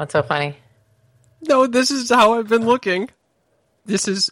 What's 0.00 0.14
so 0.14 0.22
funny? 0.22 0.56
No, 1.46 1.66
this 1.66 1.90
is 1.90 2.08
how 2.08 2.38
I've 2.38 2.48
been 2.48 2.64
looking. 2.64 3.10
This 3.84 4.08
is 4.08 4.30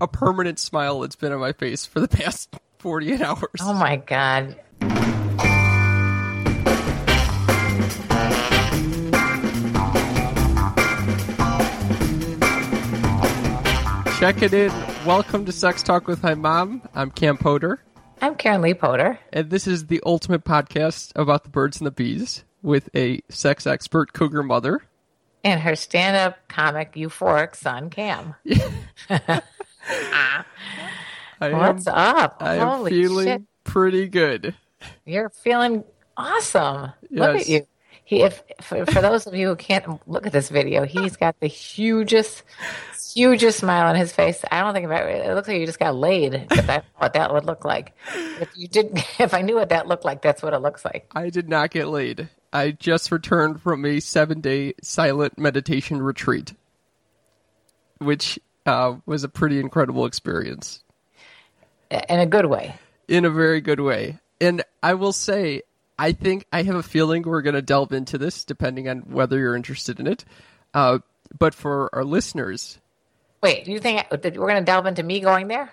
a 0.00 0.06
permanent 0.06 0.60
smile 0.60 1.00
that's 1.00 1.16
been 1.16 1.32
on 1.32 1.40
my 1.40 1.50
face 1.50 1.84
for 1.84 1.98
the 1.98 2.06
past 2.06 2.54
48 2.78 3.20
hours. 3.20 3.42
Oh 3.60 3.74
my 3.74 3.96
god. 3.96 4.54
Check 14.20 14.42
it 14.42 14.54
in. 14.54 14.70
Welcome 15.04 15.44
to 15.46 15.50
Sex 15.50 15.82
Talk 15.82 16.06
with 16.06 16.22
my 16.22 16.36
mom. 16.36 16.88
I'm 16.94 17.10
Cam 17.10 17.38
Potter, 17.38 17.82
I'm 18.22 18.36
Karen 18.36 18.62
Lee 18.62 18.74
Potter. 18.74 19.18
and 19.32 19.50
this 19.50 19.66
is 19.66 19.86
the 19.86 20.00
ultimate 20.06 20.44
podcast 20.44 21.10
about 21.16 21.42
the 21.42 21.50
birds 21.50 21.80
and 21.80 21.88
the 21.88 21.90
bees 21.90 22.44
with 22.62 22.88
a 22.94 23.20
sex 23.28 23.66
expert 23.66 24.12
cougar 24.12 24.44
mother. 24.44 24.80
And 25.44 25.60
her 25.60 25.76
stand 25.76 26.16
up 26.16 26.36
comic 26.48 26.94
euphoric 26.94 27.54
son 27.56 27.90
Cam. 27.90 28.34
Ah. 29.90 30.44
Am, 31.40 31.52
What's 31.52 31.86
up? 31.86 32.38
I 32.40 32.56
am 32.56 32.68
Holy 32.68 32.90
feeling 32.90 33.26
shit. 33.26 33.42
pretty 33.64 34.06
good. 34.08 34.54
You're 35.06 35.30
feeling 35.30 35.84
awesome. 36.16 36.92
Look 37.10 37.36
at 37.36 37.48
you. 37.48 37.66
He 38.04 38.22
if 38.22 38.42
for, 38.60 38.84
for 38.86 39.00
those 39.00 39.26
of 39.26 39.34
you 39.34 39.48
who 39.48 39.56
can't 39.56 40.06
look 40.08 40.26
at 40.26 40.32
this 40.32 40.48
video, 40.48 40.84
he's 40.84 41.16
got 41.16 41.40
the 41.40 41.46
hugest 41.46 42.42
hugest 43.14 43.60
smile 43.60 43.86
on 43.86 43.96
his 43.96 44.12
face. 44.12 44.44
I 44.50 44.60
don't 44.60 44.74
think 44.74 44.86
about 44.86 45.08
it. 45.08 45.26
It 45.26 45.34
looks 45.34 45.48
like 45.48 45.58
you 45.58 45.66
just 45.66 45.78
got 45.78 45.94
laid. 45.94 46.46
That's 46.48 46.86
what 46.96 47.12
that 47.14 47.32
would 47.32 47.44
look 47.46 47.64
like. 47.64 47.92
If 48.40 48.50
you 48.56 48.68
did 48.68 48.92
if 49.18 49.34
I 49.34 49.42
knew 49.42 49.56
what 49.56 49.70
that 49.70 49.86
looked 49.88 50.04
like, 50.04 50.22
that's 50.22 50.42
what 50.42 50.54
it 50.54 50.58
looks 50.60 50.84
like. 50.84 51.10
I 51.14 51.30
did 51.30 51.48
not 51.48 51.70
get 51.70 51.88
laid. 51.88 52.28
I 52.52 52.70
just 52.72 53.10
returned 53.12 53.60
from 53.60 53.84
a 53.84 54.00
seven 54.00 54.40
day 54.40 54.74
silent 54.82 55.38
meditation 55.38 56.00
retreat, 56.02 56.54
which 57.98 58.38
uh, 58.66 58.96
was 59.06 59.24
a 59.24 59.28
pretty 59.28 59.60
incredible 59.60 60.06
experience 60.06 60.82
In 61.90 62.20
a 62.20 62.26
good 62.26 62.46
way. 62.46 62.76
in 63.08 63.24
a 63.24 63.30
very 63.30 63.60
good 63.60 63.80
way. 63.80 64.18
And 64.40 64.62
I 64.82 64.94
will 64.94 65.12
say, 65.12 65.62
I 65.98 66.12
think 66.12 66.46
I 66.52 66.62
have 66.62 66.76
a 66.76 66.82
feeling 66.82 67.22
we're 67.22 67.42
going 67.42 67.54
to 67.54 67.62
delve 67.62 67.92
into 67.92 68.18
this 68.18 68.44
depending 68.44 68.88
on 68.88 68.98
whether 69.00 69.38
you're 69.38 69.56
interested 69.56 69.98
in 70.00 70.06
it. 70.06 70.24
Uh, 70.74 70.98
but 71.38 71.54
for 71.54 71.94
our 71.94 72.04
listeners, 72.04 72.78
Wait, 73.42 73.64
do 73.64 73.70
you 73.72 73.78
think 73.78 74.04
we're 74.10 74.18
going 74.18 74.56
to 74.56 74.64
delve 74.64 74.86
into 74.86 75.02
me 75.02 75.20
going 75.20 75.48
there? 75.48 75.70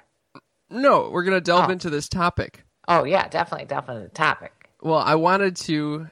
no, 0.69 1.09
we're 1.11 1.23
going 1.23 1.37
to 1.37 1.41
delve 1.41 1.69
Oh. 1.69 1.71
into 1.71 1.89
this 1.89 2.09
topic. 2.09 2.63
Oh 2.87 3.03
yeah, 3.03 3.27
definitely, 3.27 3.65
definitely 3.65 4.03
the 4.03 4.09
topic. 4.09 4.51
Well, 4.81 4.99
I 4.99 5.15
wanted 5.15 5.55
to 5.57 6.07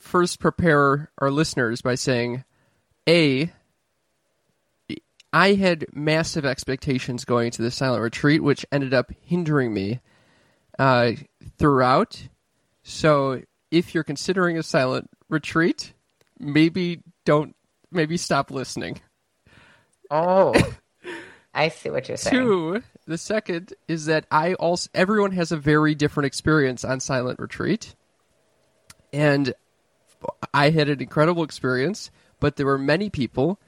first 0.00 0.40
prepare 0.40 1.10
our 1.18 1.30
listeners 1.30 1.82
by 1.82 1.94
saying, 1.94 2.44
A, 3.08 3.52
I 5.32 5.54
had 5.54 5.86
massive 5.92 6.44
expectations 6.44 7.24
going 7.24 7.50
to 7.52 7.62
the 7.62 7.70
silent 7.70 8.02
retreat, 8.02 8.42
which 8.42 8.64
ended 8.72 8.94
up 8.94 9.12
hindering 9.22 9.74
me 9.74 10.00
uh, 10.78 11.12
throughout. 11.58 12.28
So 12.82 13.42
if 13.70 13.94
you're 13.94 14.04
considering 14.04 14.56
a 14.56 14.62
silent 14.62 15.10
retreat, 15.28 15.92
maybe 16.38 17.02
don't, 17.24 17.54
maybe 17.90 18.16
stop 18.16 18.50
listening. 18.50 19.00
Oh, 20.10 20.54
I 21.54 21.68
see 21.68 21.90
what 21.90 22.08
you're 22.08 22.16
saying. 22.16 22.36
Two, 22.36 22.82
the 23.06 23.18
second 23.18 23.74
is 23.88 24.06
that 24.06 24.26
I 24.30 24.54
also 24.54 24.88
everyone 24.94 25.32
has 25.32 25.52
a 25.52 25.56
very 25.56 25.94
different 25.94 26.26
experience 26.26 26.84
on 26.84 27.00
silent 27.00 27.38
retreat, 27.38 27.94
and 29.12 29.52
I 30.54 30.70
had 30.70 30.88
an 30.88 31.00
incredible 31.00 31.42
experience, 31.44 32.10
but 32.40 32.56
there 32.56 32.66
were 32.66 32.78
many 32.78 33.10
people 33.10 33.58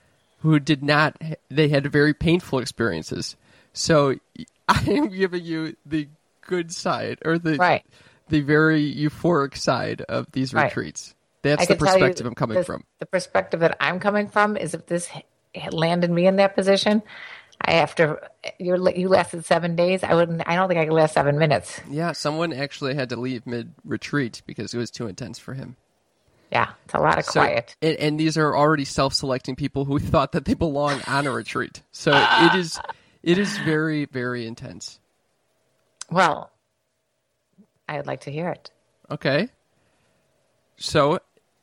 who 0.40 0.58
did 0.58 0.82
not. 0.82 1.20
They 1.48 1.68
had 1.68 1.86
very 1.92 2.14
painful 2.14 2.58
experiences. 2.58 3.36
So 3.72 4.14
I 4.68 4.82
am 4.88 5.08
giving 5.08 5.44
you 5.44 5.76
the 5.84 6.08
good 6.42 6.72
side 6.72 7.18
or 7.24 7.38
the 7.38 7.56
Right. 7.56 7.84
the 8.28 8.40
very 8.40 8.92
euphoric 8.94 9.56
side 9.56 10.02
of 10.02 10.26
these 10.32 10.52
Right. 10.54 10.64
retreats. 10.64 11.14
That's 11.42 11.66
the 11.66 11.74
can 11.76 11.86
tell 11.86 11.94
you 11.98 12.04
perspective 12.04 12.26
I'm 12.26 12.34
coming 12.34 12.56
this- 12.58 12.66
from. 12.66 12.84
The 12.98 13.06
perspective 13.06 13.60
that 13.60 13.76
I'm 13.80 13.98
coming 14.00 14.28
from 14.28 14.56
is 14.56 14.74
if 14.74 14.86
this 14.86 15.08
landed 15.72 16.10
me 16.10 16.26
in 16.26 16.36
that 16.36 16.54
position, 16.54 17.02
I 17.62 17.72
after 17.74 18.20
you 18.58 18.76
you 18.96 19.08
lasted 19.08 19.44
seven 19.44 19.76
days, 19.76 20.02
I 20.02 20.14
wouldn't. 20.14 20.42
I 20.46 20.54
don't 20.56 20.68
think 20.68 20.80
I 20.80 20.84
could 20.86 20.94
last 20.94 21.14
seven 21.14 21.38
minutes. 21.38 21.80
Yeah, 21.88 22.12
someone 22.12 22.52
actually 22.52 22.94
had 22.94 23.08
to 23.10 23.16
leave 23.16 23.46
mid 23.46 23.72
retreat 23.84 24.42
because 24.46 24.72
it 24.74 24.78
was 24.78 24.90
too 24.90 25.06
intense 25.06 25.38
for 25.38 25.54
him. 25.54 25.76
Yeah, 26.50 26.72
it's 26.84 26.94
a 26.94 26.98
lot 26.98 27.18
of 27.18 27.24
So- 27.24 27.40
quiet. 27.40 27.76
And, 27.80 27.96
and 27.96 28.20
these 28.20 28.36
are 28.36 28.56
already 28.56 28.84
self-selecting 28.84 29.56
people 29.56 29.84
who 29.84 29.98
thought 29.98 30.32
that 30.32 30.44
they 30.44 30.54
belong 30.54 31.00
on 31.06 31.26
a 31.26 31.30
retreat. 31.30 31.82
So 31.92 32.12
it 32.14 32.54
is, 32.56 32.80
it 33.22 33.38
is 33.38 33.56
very, 33.58 34.06
very 34.06 34.46
intense. 34.46 34.98
Well, 36.10 36.50
I'd 37.88 38.06
like 38.06 38.22
to 38.22 38.32
hear 38.32 38.48
it. 38.48 38.70
Okay. 39.10 39.48
So, 40.76 41.20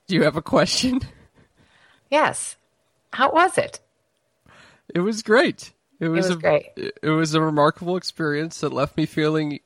do 0.07 0.15
you 0.15 0.23
have 0.23 0.37
a 0.37 0.41
question? 0.41 1.01
Yes. 2.09 2.55
How 3.11 3.31
was 3.31 3.57
it? 3.57 3.81
It 4.93 4.99
was 5.01 5.21
great. 5.21 5.73
It 5.99 6.07
was, 6.07 6.27
was 6.27 6.37
a, 6.37 6.39
great. 6.39 6.65
It 6.77 7.09
was 7.09 7.33
a 7.33 7.41
remarkable 7.41 7.97
experience 7.97 8.59
that 8.61 8.71
left 8.71 8.95
me 8.95 9.05
feeling 9.05 9.59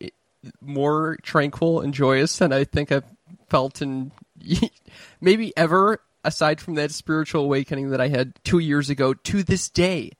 more 0.62 1.18
tranquil 1.22 1.82
and 1.82 1.94
joyous 1.94 2.38
than 2.38 2.52
I 2.54 2.64
think 2.64 2.92
I've 2.92 3.04
felt 3.50 3.82
in 3.82 4.12
maybe 5.22 5.56
ever, 5.58 6.02
aside 6.24 6.62
from 6.62 6.76
that 6.76 6.92
spiritual 6.92 7.44
awakening 7.44 7.90
that 7.90 8.02
I 8.02 8.08
had 8.08 8.34
two 8.44 8.60
years 8.60 8.90
ago. 8.90 9.14
To 9.14 9.44
this 9.44 9.70
day, 9.70 10.12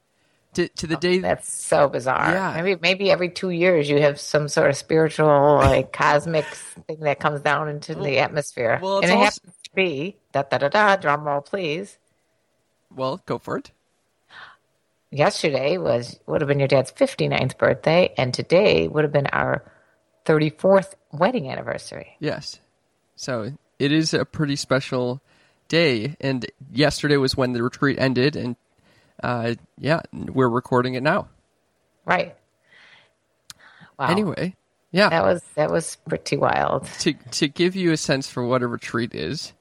to 0.54 0.68
to 0.68 0.88
the 0.88 0.98
oh, 0.98 1.00
day 1.00 1.20
That's 1.20 1.52
so 1.52 1.88
bizarre. 1.88 2.32
Yeah. 2.32 2.62
Maybe 2.62 2.80
maybe 2.82 3.12
every 3.12 3.30
two 3.30 3.50
years 3.50 3.90
you 3.90 4.02
have 4.02 4.20
some 4.20 4.48
sort 4.48 4.70
of 4.70 4.78
spiritual 4.78 5.56
like 5.56 5.92
cosmic 5.94 6.46
thing 6.46 7.00
that 7.02 7.20
comes 7.20 7.42
down 7.42 7.70
into 7.70 7.96
the 7.96 8.20
atmosphere. 8.20 8.80
well, 8.82 8.98
and 8.98 9.06
it 9.06 9.12
also- 9.12 9.24
happens 9.24 9.56
to 9.64 9.72
be 9.76 10.18
da 10.34 10.44
da 10.44 10.58
da 10.58 10.70
da. 10.70 10.96
Drum 10.96 11.24
roll, 11.24 11.42
please. 11.42 11.98
Well, 12.94 13.22
go 13.26 13.38
for 13.38 13.58
it. 13.58 13.72
Yesterday 15.12 15.78
was 15.78 16.20
would 16.26 16.42
have 16.42 16.48
been 16.48 16.60
your 16.60 16.68
dad's 16.68 16.92
59th 16.92 17.58
birthday, 17.58 18.14
and 18.18 18.34
today 18.34 18.88
would 18.88 19.04
have 19.04 19.12
been 19.12 19.28
our 19.28 19.64
34th 20.26 20.94
wedding 21.12 21.50
anniversary. 21.50 22.16
Yes. 22.20 22.60
So 23.16 23.52
it 23.82 23.92
is 23.92 24.14
a 24.14 24.26
pretty 24.26 24.56
special 24.56 25.22
day, 25.68 26.16
and 26.22 26.46
yesterday 26.72 27.18
was 27.18 27.36
when 27.36 27.54
the 27.54 27.64
retreat 27.64 27.98
ended, 27.98 28.36
and 28.36 28.56
uh, 29.24 29.56
yeah, 29.80 30.02
we're 30.14 30.48
recording 30.48 30.94
it 30.94 31.02
now. 31.02 31.30
Right. 32.06 32.36
Wow. 33.98 34.08
Anyway, 34.08 34.56
yeah. 34.92 35.10
that 35.10 35.24
was 35.24 35.42
that 35.56 35.72
was 35.72 35.98
pretty 36.08 36.38
wild. 36.38 36.86
to 37.00 37.14
to 37.14 37.48
give 37.48 37.76
you 37.76 37.92
a 37.92 37.98
sense 37.98 38.30
for 38.30 38.46
what 38.46 38.62
a 38.62 38.68
retreat 38.68 39.16
is, 39.16 39.54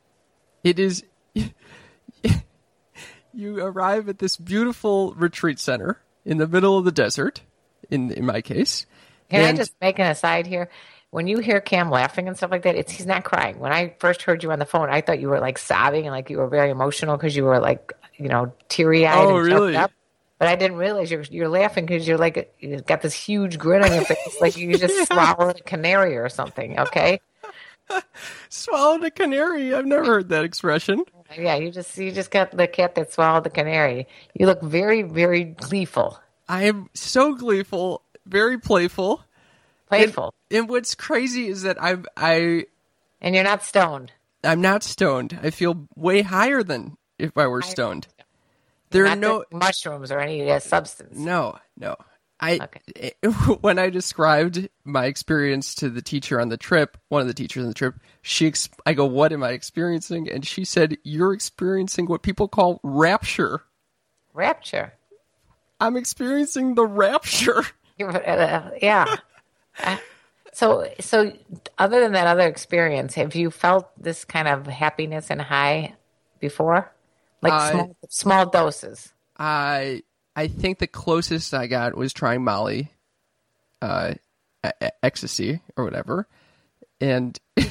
it 0.63 0.79
is. 0.79 1.03
you 3.33 3.61
arrive 3.61 4.11
at 4.11 4.19
this 4.19 4.37
beautiful 4.37 5.15
retreat 5.15 5.59
center 5.59 5.99
in 6.27 6.37
the 6.37 6.47
middle 6.47 6.77
of 6.77 6.85
the 6.85 6.93
desert. 6.93 7.41
In 7.91 8.11
in 8.11 8.27
my 8.27 8.43
case, 8.43 8.85
Can 9.31 9.41
And- 9.41 9.57
I 9.57 9.59
just 9.59 9.73
make 9.81 9.99
an 9.99 10.09
aside 10.09 10.47
here? 10.47 10.69
When 11.11 11.27
you 11.27 11.39
hear 11.39 11.61
Cam 11.61 11.91
laughing 11.91 12.29
and 12.29 12.37
stuff 12.37 12.51
like 12.53 12.63
that, 12.63 12.77
it's 12.77 12.93
he's 12.93 13.07
not 13.07 13.25
crying. 13.25 13.59
When 13.59 13.73
I 13.73 13.95
first 13.99 14.23
heard 14.23 14.43
you 14.45 14.53
on 14.53 14.59
the 14.61 14.65
phone, 14.67 14.89
I 14.91 15.01
thought 15.01 15.19
you 15.21 15.29
were 15.29 15.41
like 15.41 15.59
sobbing 15.59 16.07
and 16.07 16.13
like 16.15 16.31
you 16.31 16.39
were 16.39 16.47
very 16.49 16.71
emotional 16.71 17.17
because 17.17 17.35
you 17.35 17.45
were 17.45 17.59
like 17.59 17.93
you 18.17 18.29
know 18.29 18.53
teary 18.69 19.07
eyed 19.07 19.27
Oh, 19.27 19.37
and 19.39 19.47
really? 19.47 19.77
up. 19.77 19.91
But 20.39 20.49
I 20.49 20.57
didn't 20.57 20.77
realize 20.79 21.11
you're 21.11 21.23
you're 21.25 21.49
laughing 21.49 21.85
because 21.85 22.07
you're 22.07 22.17
like 22.17 22.55
you 22.61 22.81
got 22.81 23.03
this 23.03 23.13
huge 23.13 23.59
grin 23.59 23.83
on 23.85 23.93
your 23.93 24.05
face, 24.05 24.41
like 24.41 24.57
you 24.57 24.77
just 24.79 25.07
swallowed 25.13 25.59
a 25.59 25.63
canary 25.65 26.17
or 26.17 26.29
something. 26.29 26.79
Okay, 26.79 27.21
swallowed 28.49 29.05
a 29.05 29.11
canary. 29.11 29.75
I've 29.75 29.87
never 29.87 30.05
heard 30.05 30.29
that 30.31 30.45
expression. 30.45 31.05
yeah, 31.37 31.57
you 31.57 31.71
just 31.71 31.97
you 31.99 32.13
just 32.13 32.31
got 32.31 32.53
the 32.53 32.67
cat 32.69 32.95
that 32.95 33.13
swallowed 33.13 33.45
the 33.45 33.51
canary. 33.51 34.07
You 34.35 34.47
look 34.47 34.63
very 34.63 35.03
very 35.03 35.45
gleeful, 35.45 36.19
I 36.49 36.65
am 36.65 36.89
so 36.95 37.35
gleeful, 37.35 38.03
very 38.27 38.59
playful. 38.59 39.23
playful, 39.89 40.33
And 40.51 40.69
what's 40.69 40.95
crazy 40.95 41.49
is 41.49 41.63
that 41.63 41.83
I'm 41.83 42.07
I 42.17 42.67
and 43.21 43.35
you're 43.35 43.45
not 43.45 43.63
stoned. 43.63 44.13
I'm 44.43 44.61
not 44.61 44.83
stoned. 44.83 45.39
I 45.43 45.51
feel 45.51 45.87
way 45.95 46.23
higher 46.23 46.63
than 46.63 46.97
if 47.19 47.37
I 47.37 47.47
were 47.47 47.63
stoned. 47.63 48.09
There 48.91 49.07
are 49.07 49.17
no 49.17 49.45
mushrooms 49.53 50.11
or 50.11 50.19
any 50.19 50.51
uh, 50.51 50.59
substance. 50.59 51.17
no 51.17 51.59
no. 51.77 51.97
I 52.41 52.59
when 53.61 53.79
I 53.79 53.91
described 53.91 54.69
my 54.85 55.05
experience 55.05 55.75
to 55.77 55.91
the 55.91 56.03
teacher 56.03 56.41
on 56.41 56.49
the 56.49 56.57
trip, 56.57 56.97
one 57.09 57.21
of 57.21 57.29
the 57.29 57.35
teachers 57.35 57.63
on 57.63 57.69
the 57.69 57.75
trip, 57.75 57.97
she 58.23 58.53
I 58.87 58.95
go, 58.95 59.05
"What 59.05 59.33
am 59.33 59.43
I 59.43 59.51
experiencing?" 59.51 60.31
And 60.31 60.47
she 60.47 60.65
said, 60.65 60.97
"You're 61.05 61.35
experiencing 61.35 62.07
what 62.07 62.23
people 62.23 62.49
call 62.49 62.81
rapture." 62.83 63.63
Rapture. 64.33 64.95
I'm 65.81 65.97
experiencing 65.97 66.75
the 66.75 66.87
rapture. 66.87 67.65
Uh, 68.03 68.71
yeah. 68.81 69.17
so, 70.61 70.87
so 71.01 71.33
other 71.79 72.01
than 72.01 72.13
that 72.13 72.27
other 72.27 72.47
experience, 72.47 73.15
have 73.15 73.35
you 73.35 73.51
felt 73.51 73.91
this 74.01 74.25
kind 74.27 74.47
of 74.47 74.67
happiness 74.67 75.31
and 75.31 75.41
high 75.41 75.95
before, 76.39 76.93
like 77.43 77.53
I- 77.53 77.71
small, 77.73 77.97
small 78.09 78.47
doses? 78.47 79.13
I 79.39 80.03
I 80.37 80.49
think 80.49 80.79
the 80.79 80.87
closest 80.87 81.55
I 81.55 81.67
got 81.67 81.97
was 81.97 82.13
trying 82.13 82.45
Molly, 82.45 82.91
uh, 83.81 84.13
ecstasy 85.03 85.61
or 85.77 85.85
whatever, 85.85 86.27
and 87.01 87.39
You, 87.57 87.65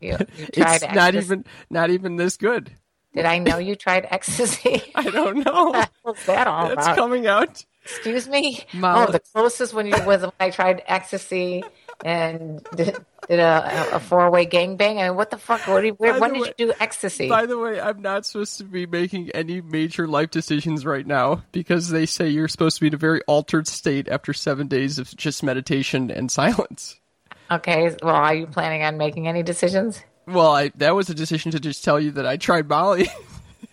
you 0.00 0.16
it's 0.54 0.82
not 0.94 1.14
even 1.14 1.44
not 1.68 1.90
even 1.90 2.16
this 2.16 2.38
good. 2.38 2.70
Did 3.14 3.26
I 3.26 3.38
know 3.38 3.58
you 3.58 3.74
tried 3.76 4.06
ecstasy? 4.10 4.82
I 4.94 5.10
don't 5.10 5.44
know. 5.44 5.84
What's 6.02 6.24
that 6.26 6.46
all 6.46 6.66
It's 6.70 6.86
about? 6.86 6.96
coming 6.96 7.26
out. 7.26 7.64
Excuse 7.84 8.28
me. 8.28 8.64
Molly- 8.72 9.06
Oh, 9.08 9.12
the 9.12 9.18
closest 9.20 9.74
when 9.74 9.86
you 9.86 9.94
was 10.06 10.22
when 10.22 10.32
I 10.40 10.48
tried 10.50 10.82
ecstasy 10.86 11.62
and 12.04 12.62
did, 12.74 12.96
did 13.28 13.38
a, 13.38 13.96
a 13.96 14.00
four 14.00 14.30
way 14.30 14.46
gangbang. 14.46 14.98
I 14.98 15.08
mean, 15.08 15.16
what 15.16 15.30
the 15.30 15.38
fuck? 15.38 15.66
What 15.66 15.80
do 15.80 15.88
you, 15.88 15.92
where, 15.94 16.18
when 16.18 16.32
did 16.32 16.42
way- 16.42 16.54
you 16.58 16.66
do 16.66 16.72
ecstasy? 16.80 17.28
By 17.28 17.46
the 17.46 17.58
way, 17.58 17.80
I'm 17.80 18.00
not 18.02 18.26
supposed 18.26 18.58
to 18.58 18.64
be 18.64 18.86
making 18.86 19.30
any 19.30 19.60
major 19.60 20.06
life 20.06 20.30
decisions 20.30 20.84
right 20.86 21.06
now 21.06 21.42
because 21.52 21.90
they 21.90 22.06
say 22.06 22.28
you're 22.28 22.48
supposed 22.48 22.76
to 22.76 22.80
be 22.80 22.86
in 22.88 22.94
a 22.94 22.98
very 22.98 23.22
altered 23.22 23.66
state 23.68 24.08
after 24.08 24.32
seven 24.32 24.66
days 24.68 24.98
of 24.98 25.14
just 25.16 25.42
meditation 25.42 26.10
and 26.10 26.30
silence. 26.30 26.98
Okay. 27.50 27.94
Well, 28.02 28.14
are 28.14 28.34
you 28.34 28.46
planning 28.46 28.82
on 28.82 28.96
making 28.96 29.26
any 29.26 29.42
decisions? 29.42 30.02
Well, 30.26 30.52
I 30.52 30.68
that 30.76 30.94
was 30.94 31.10
a 31.10 31.14
decision 31.14 31.50
to 31.52 31.60
just 31.60 31.84
tell 31.84 31.98
you 31.98 32.12
that 32.12 32.26
I 32.26 32.36
tried 32.36 32.68
Molly. 32.68 33.08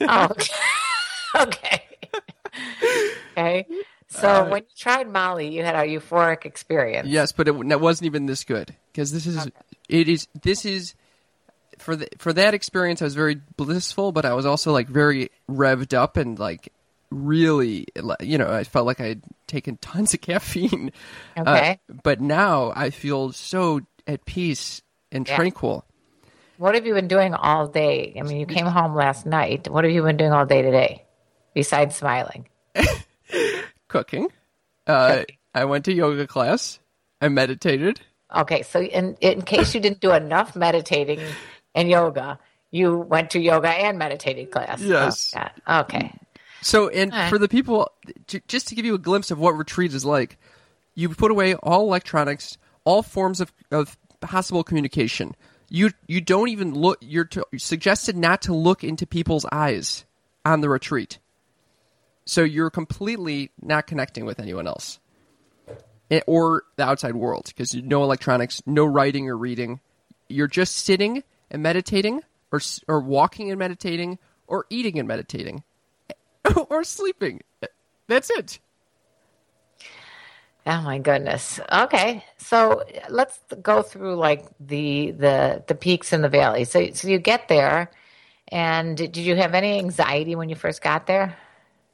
Oh, 0.02 0.26
okay. 0.26 0.54
okay. 1.36 1.84
okay. 3.38 3.66
So 4.10 4.28
Uh, 4.46 4.50
when 4.50 4.62
you 4.64 4.76
tried 4.78 5.12
Molly, 5.12 5.50
you 5.54 5.64
had 5.64 5.76
a 5.76 5.80
euphoric 5.88 6.46
experience. 6.46 7.08
yes, 7.10 7.32
but 7.32 7.48
it, 7.48 7.56
it 7.56 7.80
wasn't 7.82 8.06
even 8.06 8.26
this 8.26 8.44
good 8.44 8.76
because 8.92 9.12
this 9.12 9.28
is 9.28 9.48
it 9.90 10.08
is 10.08 10.28
this 10.42 10.66
is 10.66 10.96
for 11.78 11.96
the 11.96 12.08
for 12.18 12.32
that 12.34 12.54
experience. 12.54 13.02
I 13.02 13.06
was 13.06 13.16
very 13.16 13.36
blissful, 13.58 14.12
but 14.12 14.26
I 14.26 14.34
was 14.34 14.46
also 14.46 14.72
like 14.72 14.88
very 14.88 15.30
revved 15.50 15.94
up 15.94 16.16
and 16.18 16.40
like 16.40 16.72
really 17.10 17.86
you 18.22 18.38
know 18.38 18.50
I 18.52 18.64
felt 18.64 18.86
like 18.86 19.00
I 19.00 19.08
had 19.08 19.22
taken 19.46 19.78
tons 19.82 20.14
of 20.14 20.22
caffeine. 20.22 20.92
Uh, 21.38 21.42
Okay. 21.42 21.80
but 22.04 22.22
now 22.22 22.72
I 22.76 22.90
feel 22.90 23.32
so 23.34 23.82
at 24.08 24.26
peace 24.26 24.82
and 25.12 25.28
Yeah. 25.28 25.36
tranquil. 25.36 25.84
What 26.58 26.74
have 26.76 26.88
you 26.88 26.94
been 26.96 27.08
doing 27.08 27.34
all 27.36 27.68
day? 27.68 28.16
I 28.18 28.24
mean, 28.24 28.40
you 28.40 28.46
came 28.48 28.66
home 28.66 28.96
last 28.96 29.26
night. 29.28 29.68
What 29.70 29.84
have 29.84 29.94
you 29.94 30.02
been 30.02 30.18
doing 30.18 30.32
all 30.32 30.46
day 30.46 30.62
today 30.64 31.04
besides 31.54 31.96
smiling? 31.96 32.48
Cooking. 33.88 34.30
Uh, 34.86 35.24
I 35.54 35.66
went 35.66 35.86
to 35.86 35.94
yoga 35.94 36.28
class. 36.28 36.80
I 37.22 37.30
meditated. 37.30 38.02
Okay, 38.36 38.64
so 38.64 38.82
in 38.82 39.16
in 39.22 39.42
case 39.42 39.74
you 39.74 39.80
didn't 39.80 40.02
do 40.02 40.12
enough 40.12 40.56
meditating 40.56 41.20
and 41.74 41.90
yoga, 41.90 42.40
you 42.72 42.98
went 42.98 43.32
to 43.32 43.40
yoga 43.40 43.70
and 43.70 43.98
meditating 43.98 44.48
class. 44.48 44.82
Yes. 44.82 45.34
Oh, 45.36 45.40
yeah. 45.40 45.80
Okay. 45.82 46.14
So, 46.62 46.90
and 46.90 47.12
right. 47.12 47.30
for 47.30 47.38
the 47.38 47.48
people, 47.48 47.90
just 48.48 48.68
to 48.68 48.76
give 48.76 48.86
you 48.86 48.96
a 48.96 49.00
glimpse 49.00 49.32
of 49.32 49.40
what 49.40 49.52
retreat 49.52 49.94
is 49.94 50.04
like, 50.04 50.38
you 50.96 51.08
put 51.10 51.32
away 51.32 51.54
all 51.56 51.84
electronics, 51.84 52.58
all 52.84 53.04
forms 53.04 53.40
of, 53.40 53.54
of 53.72 53.98
possible 54.20 54.64
communication. 54.64 55.36
You 55.70 55.92
you 56.08 56.22
don't 56.22 56.50
even 56.50 56.74
look. 56.74 56.98
You're 57.02 57.26
to, 57.26 57.46
suggested 57.58 58.18
not 58.18 58.42
to 58.44 58.54
look 58.54 58.84
into 58.84 59.06
people's 59.06 59.46
eyes 59.52 60.06
on 60.46 60.62
the 60.62 60.70
retreat. 60.70 61.20
So 62.28 62.44
you're 62.44 62.70
completely 62.70 63.52
not 63.62 63.88
connecting 63.88 64.26
with 64.26 64.40
anyone 64.40 64.68
else, 64.68 65.00
Eh, 66.12 66.22
or 66.28 66.64
the 66.76 66.84
outside 66.84 67.16
world, 67.16 67.46
because 67.48 67.74
no 67.74 68.04
electronics, 68.04 68.62
no 68.66 68.86
writing 68.86 69.30
or 69.30 69.38
reading. 69.38 69.80
You're 70.28 70.48
just 70.48 70.76
sitting 70.76 71.24
and 71.50 71.64
meditating, 71.64 72.22
or 72.52 72.60
or 72.88 73.00
walking 73.00 73.50
and 73.50 73.58
meditating, 73.58 74.20
or 74.46 74.66
eating 74.70 75.00
and 75.00 75.08
meditating 75.08 75.64
or 76.70 76.84
sleeping. 76.84 77.42
That's 78.08 78.30
it. 78.30 78.60
Oh 80.66 80.82
my 80.82 81.00
goodness. 81.00 81.62
Okay, 81.72 82.26
so 82.38 82.84
let's 83.10 83.40
go 83.62 83.82
through 83.82 84.16
like 84.16 84.46
the 84.60 85.12
the 85.12 85.64
the 85.66 85.76
peaks 85.76 86.12
and 86.12 86.22
the 86.24 86.30
valleys. 86.30 86.72
So 86.72 86.90
so 86.92 87.08
you 87.08 87.20
get 87.20 87.48
there, 87.48 87.90
and 88.50 88.98
did 88.98 89.16
you 89.16 89.38
have 89.38 89.54
any 89.54 89.80
anxiety 89.80 90.36
when 90.36 90.50
you 90.50 90.56
first 90.56 90.82
got 90.82 91.08
there? 91.08 91.38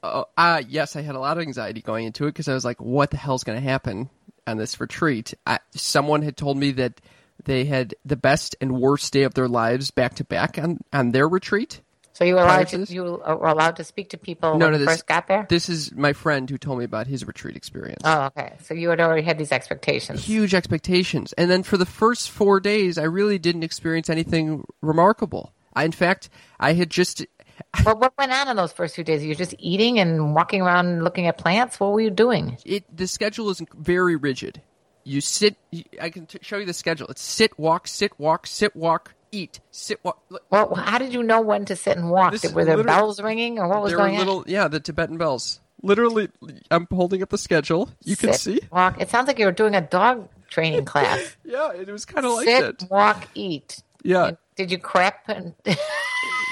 Uh, 0.04 0.24
uh, 0.36 0.62
yes, 0.68 0.96
I 0.96 1.02
had 1.02 1.14
a 1.14 1.18
lot 1.18 1.38
of 1.38 1.42
anxiety 1.42 1.80
going 1.80 2.04
into 2.04 2.24
it 2.24 2.28
because 2.28 2.48
I 2.48 2.54
was 2.54 2.64
like, 2.64 2.80
what 2.80 3.10
the 3.10 3.16
hell's 3.16 3.42
going 3.44 3.58
to 3.58 3.66
happen 3.66 4.10
on 4.46 4.58
this 4.58 4.78
retreat? 4.78 5.32
I, 5.46 5.60
someone 5.74 6.20
had 6.22 6.36
told 6.36 6.58
me 6.58 6.72
that 6.72 7.00
they 7.44 7.64
had 7.64 7.94
the 8.04 8.16
best 8.16 8.54
and 8.60 8.78
worst 8.78 9.12
day 9.12 9.22
of 9.22 9.34
their 9.34 9.48
lives 9.48 9.90
back 9.90 10.16
to 10.16 10.24
back 10.24 10.58
on 10.58 10.78
on 10.92 11.12
their 11.12 11.26
retreat. 11.26 11.80
So 12.12 12.22
you 12.24 12.34
were 12.34 12.42
allowed 12.42 12.68
to 12.68 12.86
to 12.86 12.92
you 12.92 13.02
were 13.02 13.48
allowed 13.48 13.76
to 13.76 13.84
speak 13.84 14.10
to 14.10 14.18
people 14.18 14.50
No, 14.50 14.66
when 14.66 14.72
no, 14.74 14.78
you 14.78 14.84
this- 14.84 14.94
first 14.94 15.06
got 15.06 15.26
there. 15.26 15.46
This 15.48 15.68
is 15.68 15.90
my 15.92 16.12
friend 16.12 16.48
who 16.48 16.58
told 16.58 16.78
me 16.78 16.84
about 16.84 17.06
his 17.08 17.26
retreat 17.26 17.56
experience. 17.56 18.02
Oh, 18.04 18.26
okay. 18.26 18.52
So 18.62 18.74
you 18.74 18.90
had 18.90 19.00
already 19.00 19.22
had 19.22 19.36
these 19.38 19.50
expectations. 19.50 20.22
Huge 20.24 20.54
expectations. 20.54 21.32
And 21.32 21.50
then 21.50 21.62
for 21.64 21.76
the 21.76 21.86
first 21.86 22.30
four 22.30 22.60
days, 22.60 22.98
I 22.98 23.04
really 23.04 23.38
didn't 23.38 23.64
experience 23.64 24.08
anything 24.10 24.64
remarkable. 24.80 25.52
I, 25.74 25.84
in 25.84 25.90
fact, 25.92 26.28
I 26.60 26.74
had 26.74 26.88
just 26.88 27.26
Well, 27.84 27.98
what 27.98 28.14
went 28.16 28.32
on 28.32 28.48
in 28.48 28.56
those 28.56 28.72
first 28.72 28.94
few 28.94 29.04
days? 29.04 29.22
You 29.22 29.28
were 29.30 29.34
just 29.34 29.54
eating 29.58 29.98
and 29.98 30.34
walking 30.34 30.62
around 30.62 31.04
looking 31.04 31.26
at 31.26 31.36
plants. 31.36 31.78
What 31.78 31.92
were 31.92 32.00
you 32.00 32.10
doing? 32.10 32.56
it 32.64 32.84
the 32.96 33.06
schedule 33.06 33.50
is 33.50 33.62
very 33.76 34.16
rigid. 34.16 34.62
You 35.02 35.20
sit. 35.20 35.56
I 36.00 36.08
can 36.08 36.24
t- 36.24 36.38
show 36.40 36.56
you 36.56 36.64
the 36.64 36.72
schedule. 36.72 37.08
It's 37.08 37.20
sit, 37.20 37.58
walk, 37.58 37.86
sit, 37.86 38.18
walk, 38.18 38.46
sit, 38.46 38.74
walk, 38.74 39.12
eat, 39.32 39.60
sit, 39.70 40.02
walk. 40.02 40.22
Well, 40.48 40.74
how 40.74 40.96
did 40.96 41.12
you 41.12 41.22
know 41.22 41.42
when 41.42 41.66
to 41.66 41.76
sit 41.76 41.98
and 41.98 42.10
walk? 42.10 42.32
This 42.32 42.50
Were 42.50 42.64
there 42.64 42.82
bells 42.82 43.20
ringing, 43.20 43.58
or 43.58 43.68
what 43.68 43.82
was 43.82 43.90
there 43.90 43.98
were 43.98 44.06
going 44.06 44.18
little, 44.18 44.44
yeah, 44.46 44.68
the 44.68 44.80
Tibetan 44.80 45.18
bells. 45.18 45.60
Literally, 45.82 46.30
I'm 46.70 46.86
holding 46.90 47.22
up 47.22 47.28
the 47.28 47.36
schedule. 47.36 47.90
You 48.02 48.12
on? 48.12 48.16
can 48.16 48.32
see. 48.32 48.60
Walk. 48.72 48.98
It 48.98 49.10
sounds 49.10 49.26
like 49.26 49.38
you 49.38 49.44
were 49.44 49.52
doing 49.52 49.74
a 49.74 49.82
dog 49.82 50.30
training 50.48 50.86
class. 50.86 51.36
Yeah, 51.44 51.72
it 51.72 51.88
was 51.90 52.06
kind 52.06 52.24
of 52.24 52.32
like 52.32 52.46
sit, 52.46 52.78
that. 52.78 52.90
walk, 52.90 53.28
eat. 53.34 53.82
Yeah, 54.02 54.28
And 54.28 54.36
did 54.56 54.70
you 54.70 54.78
crap? 54.78 55.28
And 55.28 55.52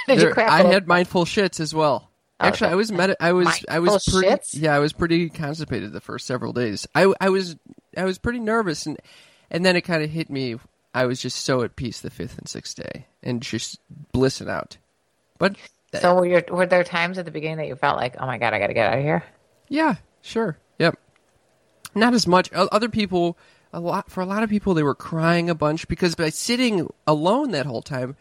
did 0.08 0.18
There- 0.18 0.28
you? 0.30 0.34
I 0.36 0.62
had 0.62 0.86
mindful 0.86 1.24
shits 1.24 1.60
as 1.60 1.74
well. 1.74 2.08
Oh, 2.40 2.46
Actually, 2.46 2.70
I 2.70 2.74
was 2.74 2.90
medi- 2.90 3.14
I 3.20 3.32
was 3.32 3.64
I 3.68 3.78
was 3.78 4.04
pretty 4.04 4.28
shits? 4.28 4.48
yeah 4.52 4.74
I 4.74 4.80
was 4.80 4.92
pretty 4.92 5.28
constipated 5.28 5.92
the 5.92 6.00
first 6.00 6.26
several 6.26 6.52
days. 6.52 6.88
I 6.94 7.12
I 7.20 7.28
was 7.28 7.56
I 7.96 8.04
was 8.04 8.18
pretty 8.18 8.40
nervous 8.40 8.84
and 8.86 8.98
and 9.50 9.64
then 9.64 9.76
it 9.76 9.82
kind 9.82 10.02
of 10.02 10.10
hit 10.10 10.28
me. 10.28 10.56
I 10.94 11.06
was 11.06 11.20
just 11.20 11.44
so 11.44 11.62
at 11.62 11.76
peace 11.76 12.00
the 12.00 12.10
fifth 12.10 12.38
and 12.38 12.48
sixth 12.48 12.74
day 12.76 13.06
and 13.22 13.40
just 13.40 13.78
blissing 14.12 14.48
out. 14.50 14.76
But 15.38 15.56
So 16.00 16.16
were, 16.16 16.26
your, 16.26 16.42
were 16.50 16.66
there 16.66 16.84
times 16.84 17.16
at 17.18 17.24
the 17.26 17.30
beginning 17.30 17.58
that 17.58 17.66
you 17.68 17.76
felt 17.76 17.96
like, 17.96 18.16
oh 18.18 18.26
my 18.26 18.38
god, 18.38 18.54
I 18.54 18.58
got 18.58 18.66
to 18.68 18.74
get 18.74 18.92
out 18.92 18.98
of 18.98 19.04
here? 19.04 19.22
Yeah, 19.68 19.96
sure. 20.20 20.58
Yep. 20.78 20.98
Not 21.94 22.12
as 22.14 22.26
much. 22.26 22.50
Other 22.52 22.88
people, 22.88 23.38
a 23.72 23.80
lot 23.80 24.10
for 24.10 24.20
a 24.20 24.26
lot 24.26 24.42
of 24.42 24.50
people, 24.50 24.74
they 24.74 24.82
were 24.82 24.94
crying 24.94 25.48
a 25.48 25.54
bunch 25.54 25.86
because 25.88 26.14
by 26.14 26.30
sitting 26.30 26.88
alone 27.06 27.52
that 27.52 27.66
whole 27.66 27.82
time, 27.82 28.16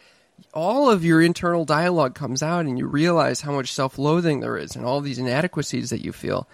all 0.54 0.90
of 0.90 1.04
your 1.06 1.22
internal 1.22 1.66
dialogue 1.66 2.16
comes 2.16 2.42
out, 2.44 2.66
and 2.66 2.78
you 2.78 2.88
realize 2.88 3.42
how 3.42 3.52
much 3.52 3.72
self-loathing 3.74 4.40
there 4.40 4.58
is, 4.58 4.76
and 4.76 4.86
all 4.86 5.02
these 5.02 5.18
inadequacies 5.20 5.90
that 5.92 6.04
you 6.04 6.12
feel. 6.12 6.48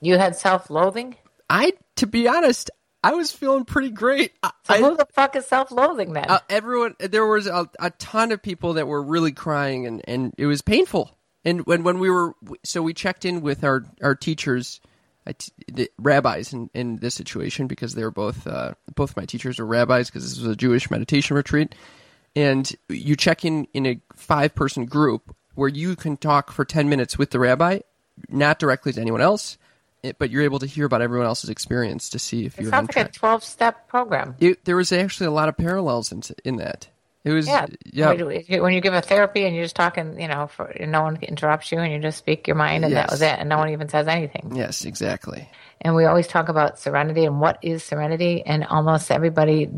You 0.00 0.18
had 0.18 0.36
self-loathing. 0.36 1.16
I, 1.50 1.72
to 1.96 2.06
be 2.06 2.28
honest, 2.28 2.70
I 3.04 3.12
was 3.14 3.32
feeling 3.32 3.64
pretty 3.64 3.90
great. 3.90 4.32
I, 4.42 4.50
So 4.64 4.74
I- 4.74 4.78
who 4.78 4.96
the 4.96 5.06
fuck 5.12 5.36
is 5.36 5.46
self-loathing 5.46 6.12
then? 6.12 6.26
uh, 6.28 6.38
everyone 6.48 6.94
there 6.98 7.26
was 7.26 7.46
a, 7.46 7.68
a 7.80 7.90
ton 7.90 8.32
of 8.32 8.42
people 8.42 8.74
that 8.74 8.86
were 8.86 9.02
really 9.02 9.32
crying 9.32 9.86
and, 9.86 10.00
and 10.06 10.32
it 10.38 10.46
was 10.46 10.62
painful 10.62 11.10
and 11.44 11.66
when 11.66 11.82
when 11.82 11.98
we 11.98 12.08
were 12.10 12.34
so 12.64 12.80
we 12.80 12.94
checked 12.94 13.24
in 13.24 13.40
with 13.40 13.64
our 13.64 13.84
our 14.02 14.14
teachers 14.14 14.80
I 15.26 15.32
t- 15.32 15.52
the 15.72 15.90
rabbis 15.98 16.52
in, 16.52 16.70
in 16.74 16.96
this 16.96 17.14
situation 17.16 17.66
because 17.66 17.94
they 17.94 18.04
were 18.04 18.10
both 18.12 18.46
uh, 18.46 18.74
both 18.94 19.16
my 19.16 19.24
teachers 19.24 19.58
were 19.58 19.66
rabbis 19.66 20.08
because 20.08 20.28
this 20.28 20.38
was 20.38 20.52
a 20.52 20.56
Jewish 20.56 20.88
meditation 20.90 21.36
retreat 21.36 21.74
and 22.34 22.74
you 22.88 23.16
check 23.16 23.44
in 23.44 23.66
in 23.74 23.86
a 23.86 24.00
five 24.14 24.54
person 24.54 24.86
group 24.86 25.34
where 25.54 25.68
you 25.68 25.96
can 25.96 26.16
talk 26.16 26.50
for 26.50 26.64
10 26.64 26.88
minutes 26.88 27.18
with 27.18 27.30
the 27.30 27.38
rabbi 27.38 27.78
not 28.28 28.58
directly 28.58 28.92
to 28.92 29.00
anyone 29.00 29.20
else 29.20 29.58
eh, 30.04 30.12
but 30.18 30.30
you're 30.30 30.42
able 30.42 30.58
to 30.58 30.66
hear 30.66 30.86
about 30.86 31.02
everyone 31.02 31.26
else's 31.26 31.50
experience 31.50 32.08
to 32.10 32.18
see 32.18 32.44
if 32.46 32.58
it 32.58 32.62
you're 32.62 32.70
sounds 32.70 32.94
like 32.94 33.06
a 33.06 33.10
12-step 33.10 33.88
program. 33.88 34.34
It, 34.40 34.64
there 34.64 34.76
was 34.76 34.92
actually 34.92 35.26
a 35.26 35.30
lot 35.30 35.48
of 35.48 35.56
parallels 35.56 36.12
in, 36.12 36.22
in 36.44 36.56
that. 36.56 36.88
It 37.24 37.30
was 37.30 37.46
Yeah. 37.46 37.66
yeah. 37.84 38.12
When 38.12 38.72
you- 38.72 38.80
give 38.80 38.94
a 38.94 39.00
therapy 39.00 39.44
and 39.44 39.54
you're 39.54 39.64
just 39.64 39.76
talking, 39.76 40.20
you 40.20 40.26
know, 40.26 40.48
for 40.48 40.74
no 40.80 41.02
one 41.02 41.18
interrupts 41.22 41.70
you 41.70 41.78
and 41.78 41.92
you 41.92 42.00
just 42.00 42.18
speak 42.18 42.48
your 42.48 42.56
mind 42.56 42.84
and 42.84 42.94
that 42.94 43.10
was 43.10 43.22
it, 43.22 43.38
and 43.38 43.48
no 43.48 43.58
one 43.58 43.70
even 43.70 43.88
says 43.88 44.08
anything. 44.08 44.52
Yes, 44.56 44.84
exactly. 44.84 45.48
And 45.80 45.94
we 45.94 46.04
always 46.04 46.26
talk 46.26 46.48
about 46.48 46.80
serenity 46.80 47.24
and 47.24 47.40
what 47.40 47.58
is 47.62 47.84
serenity, 47.84 48.42
and 48.44 48.64
almost 48.64 49.10
everybody's 49.10 49.68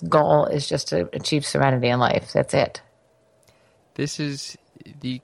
goal 0.00 0.46
is 0.46 0.68
just 0.68 0.88
to 0.88 1.08
achieve 1.12 1.44
serenity 1.44 1.88
in 1.88 1.98
life. 1.98 2.32
That's 2.32 2.54
it. 2.54 2.82
This 3.94 4.18
is 4.18 4.56
the 5.00 5.20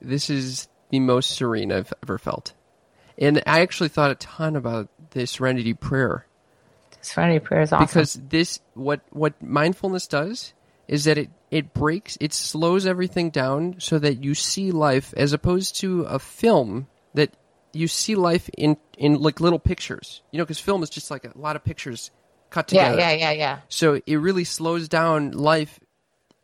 this 0.00 0.28
is 0.30 0.68
the 0.90 1.00
most 1.00 1.30
serene 1.30 1.72
I've 1.72 1.92
ever 2.02 2.18
felt. 2.18 2.52
And 3.18 3.42
I 3.46 3.60
actually 3.60 3.88
thought 3.88 4.10
a 4.10 4.16
ton 4.16 4.56
about 4.56 4.88
the 5.10 5.26
serenity 5.26 5.74
prayer 5.74 6.26
Serenity 7.02 7.40
prayer 7.40 7.62
is 7.62 7.72
awesome. 7.72 7.86
because 7.86 8.20
this 8.28 8.60
what 8.74 9.00
what 9.10 9.40
mindfulness 9.42 10.06
does 10.06 10.54
is 10.86 11.04
that 11.04 11.18
it 11.18 11.30
it 11.50 11.74
breaks 11.74 12.16
it 12.20 12.32
slows 12.32 12.86
everything 12.86 13.30
down 13.30 13.76
so 13.78 13.98
that 13.98 14.22
you 14.22 14.34
see 14.34 14.70
life 14.70 15.12
as 15.16 15.32
opposed 15.32 15.76
to 15.80 16.02
a 16.02 16.18
film 16.18 16.86
that 17.14 17.32
you 17.72 17.88
see 17.88 18.14
life 18.14 18.48
in 18.56 18.76
in 18.96 19.20
like 19.20 19.40
little 19.40 19.58
pictures 19.58 20.22
you 20.30 20.38
know 20.38 20.44
because 20.44 20.60
film 20.60 20.82
is 20.82 20.90
just 20.90 21.10
like 21.10 21.24
a 21.24 21.32
lot 21.34 21.56
of 21.56 21.64
pictures 21.64 22.10
cut 22.52 22.72
yeah, 22.72 22.90
together 22.90 23.00
yeah, 23.00 23.12
yeah, 23.12 23.30
yeah. 23.32 23.58
so 23.68 24.00
it 24.06 24.16
really 24.16 24.44
slows 24.44 24.88
down 24.88 25.32
life 25.32 25.80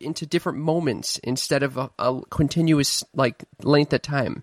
into 0.01 0.27
different 0.27 0.59
moments 0.59 1.19
instead 1.19 1.63
of 1.63 1.77
a, 1.77 1.91
a 1.99 2.21
continuous 2.31 3.05
like 3.15 3.45
length 3.63 3.93
of 3.93 4.03
time. 4.03 4.43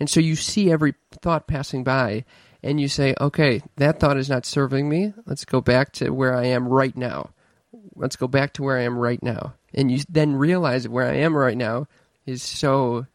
And 0.00 0.08
so 0.08 0.20
you 0.20 0.36
see 0.36 0.70
every 0.70 0.94
thought 1.22 1.46
passing 1.46 1.84
by 1.84 2.24
and 2.62 2.80
you 2.80 2.88
say, 2.88 3.14
okay, 3.20 3.62
that 3.76 4.00
thought 4.00 4.16
is 4.16 4.28
not 4.28 4.46
serving 4.46 4.88
me. 4.88 5.12
Let's 5.26 5.44
go 5.44 5.60
back 5.60 5.92
to 5.94 6.10
where 6.10 6.34
I 6.34 6.46
am 6.46 6.68
right 6.68 6.96
now. 6.96 7.30
Let's 7.94 8.16
go 8.16 8.28
back 8.28 8.54
to 8.54 8.62
where 8.62 8.78
I 8.78 8.82
am 8.82 8.98
right 8.98 9.22
now. 9.22 9.54
And 9.74 9.90
you 9.90 10.00
then 10.08 10.36
realize 10.36 10.84
that 10.84 10.90
where 10.90 11.06
I 11.06 11.16
am 11.16 11.36
right 11.36 11.56
now 11.56 11.86
is 12.26 12.42
so 12.42 13.06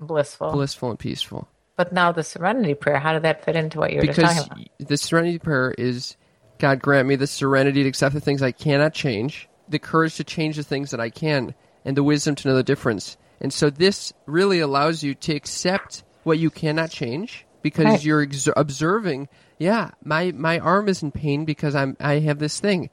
Blissful. 0.00 0.52
blissful 0.52 0.90
and 0.90 0.98
peaceful. 0.98 1.48
But 1.76 1.92
now 1.92 2.12
the 2.12 2.24
serenity 2.24 2.74
prayer, 2.74 2.98
how 2.98 3.12
did 3.12 3.22
that 3.22 3.44
fit 3.44 3.56
into 3.56 3.78
what 3.78 3.92
you 3.92 4.00
were 4.00 4.06
just 4.06 4.20
talking 4.20 4.52
about? 4.52 4.88
the 4.88 4.96
serenity 4.96 5.38
prayer 5.38 5.72
is 5.76 6.16
God 6.58 6.80
grant 6.80 7.08
me 7.08 7.16
the 7.16 7.26
serenity 7.26 7.82
to 7.82 7.88
accept 7.88 8.14
the 8.14 8.20
things 8.20 8.42
I 8.42 8.52
cannot 8.52 8.92
change, 8.94 9.48
the 9.68 9.78
courage 9.78 10.16
to 10.16 10.24
change 10.24 10.56
the 10.56 10.62
things 10.62 10.90
that 10.90 11.00
I 11.00 11.10
can, 11.10 11.54
and 11.84 11.96
the 11.96 12.02
wisdom 12.02 12.34
to 12.36 12.48
know 12.48 12.54
the 12.56 12.62
difference. 12.62 13.16
And 13.40 13.52
so 13.52 13.70
this 13.70 14.12
really 14.26 14.60
allows 14.60 15.02
you 15.02 15.14
to 15.14 15.34
accept 15.34 16.02
what 16.24 16.38
you 16.38 16.50
cannot 16.50 16.90
change 16.90 17.46
because 17.62 17.84
Right. 17.86 18.04
you're 18.04 18.22
ex- 18.22 18.48
observing, 18.56 19.28
yeah, 19.58 19.90
my 20.04 20.32
my 20.32 20.58
arm 20.58 20.88
is 20.88 21.02
in 21.02 21.12
pain 21.12 21.44
because 21.44 21.74
I'm 21.74 21.96
I 22.00 22.18
have 22.20 22.38
this 22.38 22.58
thing. 22.60 22.90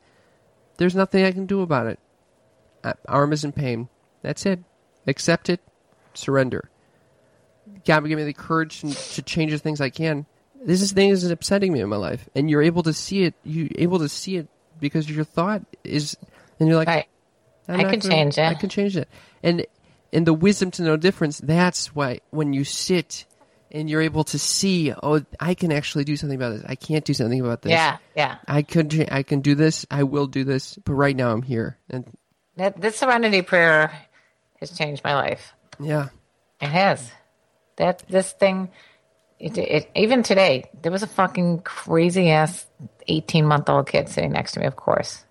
There's 0.77 0.95
nothing 0.95 1.23
I 1.25 1.31
can 1.31 1.45
do 1.45 1.61
about 1.61 1.87
it. 1.87 1.99
Uh, 2.83 2.93
arm 3.07 3.33
is 3.33 3.43
in 3.43 3.51
pain. 3.51 3.89
That's 4.21 4.45
it. 4.45 4.59
Accept 5.07 5.49
it. 5.49 5.61
Surrender. 6.13 6.69
God 7.85 8.05
give 8.07 8.17
me 8.17 8.23
the 8.23 8.33
courage 8.33 8.81
to, 8.81 8.93
to 8.93 9.21
change 9.21 9.51
the 9.51 9.57
things 9.57 9.81
I 9.81 9.89
can. 9.89 10.25
This 10.65 10.81
is 10.81 10.91
thing 10.91 11.09
is 11.09 11.23
upsetting 11.29 11.71
me 11.71 11.79
in 11.79 11.89
my 11.89 11.95
life, 11.97 12.27
and 12.35 12.49
you're 12.49 12.63
able 12.63 12.83
to 12.83 12.93
see 12.93 13.23
it. 13.23 13.35
You're 13.43 13.69
able 13.75 13.99
to 13.99 14.09
see 14.09 14.37
it 14.37 14.47
because 14.79 15.09
your 15.09 15.23
thought 15.23 15.61
is, 15.83 16.17
and 16.59 16.67
you're 16.67 16.77
like, 16.77 16.87
Right. 16.87 17.05
I 17.69 17.83
can 17.83 17.99
gonna- 17.99 18.13
change 18.13 18.37
it. 18.37 18.41
I 18.43 18.53
can 18.55 18.69
change 18.69 18.97
it, 18.97 19.07
and 19.43 19.65
and 20.11 20.25
the 20.25 20.33
wisdom 20.33 20.71
to 20.71 20.83
know 20.83 20.97
difference. 20.97 21.39
That's 21.39 21.95
why 21.95 22.19
when 22.31 22.53
you 22.53 22.63
sit 22.63 23.25
and 23.71 23.89
you're 23.89 24.01
able 24.01 24.23
to 24.23 24.39
see, 24.39 24.93
oh, 25.03 25.21
I 25.39 25.53
can 25.53 25.71
actually 25.71 26.03
do 26.05 26.15
something 26.15 26.35
about 26.37 26.53
this. 26.53 26.63
I 26.67 26.75
can't 26.75 27.03
do 27.03 27.13
something 27.13 27.41
about 27.41 27.61
this. 27.61 27.71
Yeah, 27.71 27.97
yeah. 28.15 28.37
I 28.47 28.61
could. 28.61 29.07
I 29.11 29.23
can 29.23 29.41
do 29.41 29.53
this. 29.55 29.85
I 29.91 30.03
will 30.03 30.27
do 30.27 30.43
this. 30.43 30.77
But 30.83 30.93
right 30.93 31.15
now, 31.15 31.31
I'm 31.31 31.41
here, 31.43 31.77
and 31.89 32.05
That 32.57 32.79
this 32.81 32.97
serenity 32.97 33.41
prayer 33.41 33.91
has 34.61 34.71
changed 34.71 35.03
my 35.03 35.13
life. 35.15 35.53
yeah, 35.79 36.09
It 36.61 36.69
has. 36.69 37.11
That 37.77 38.03
this 38.07 38.31
thing, 38.31 38.69
it, 39.39 39.57
it 39.57 39.91
even 39.95 40.23
today 40.23 40.69
there 40.81 40.91
was 40.91 41.03
a 41.03 41.07
fucking 41.07 41.59
crazy 41.59 42.29
ass 42.29 42.65
eighteen 43.07 43.45
month 43.45 43.69
old 43.69 43.87
kid 43.87 44.09
sitting 44.09 44.31
next 44.31 44.53
to 44.53 44.59
me, 44.59 44.65
of 44.65 44.75
course, 44.75 45.23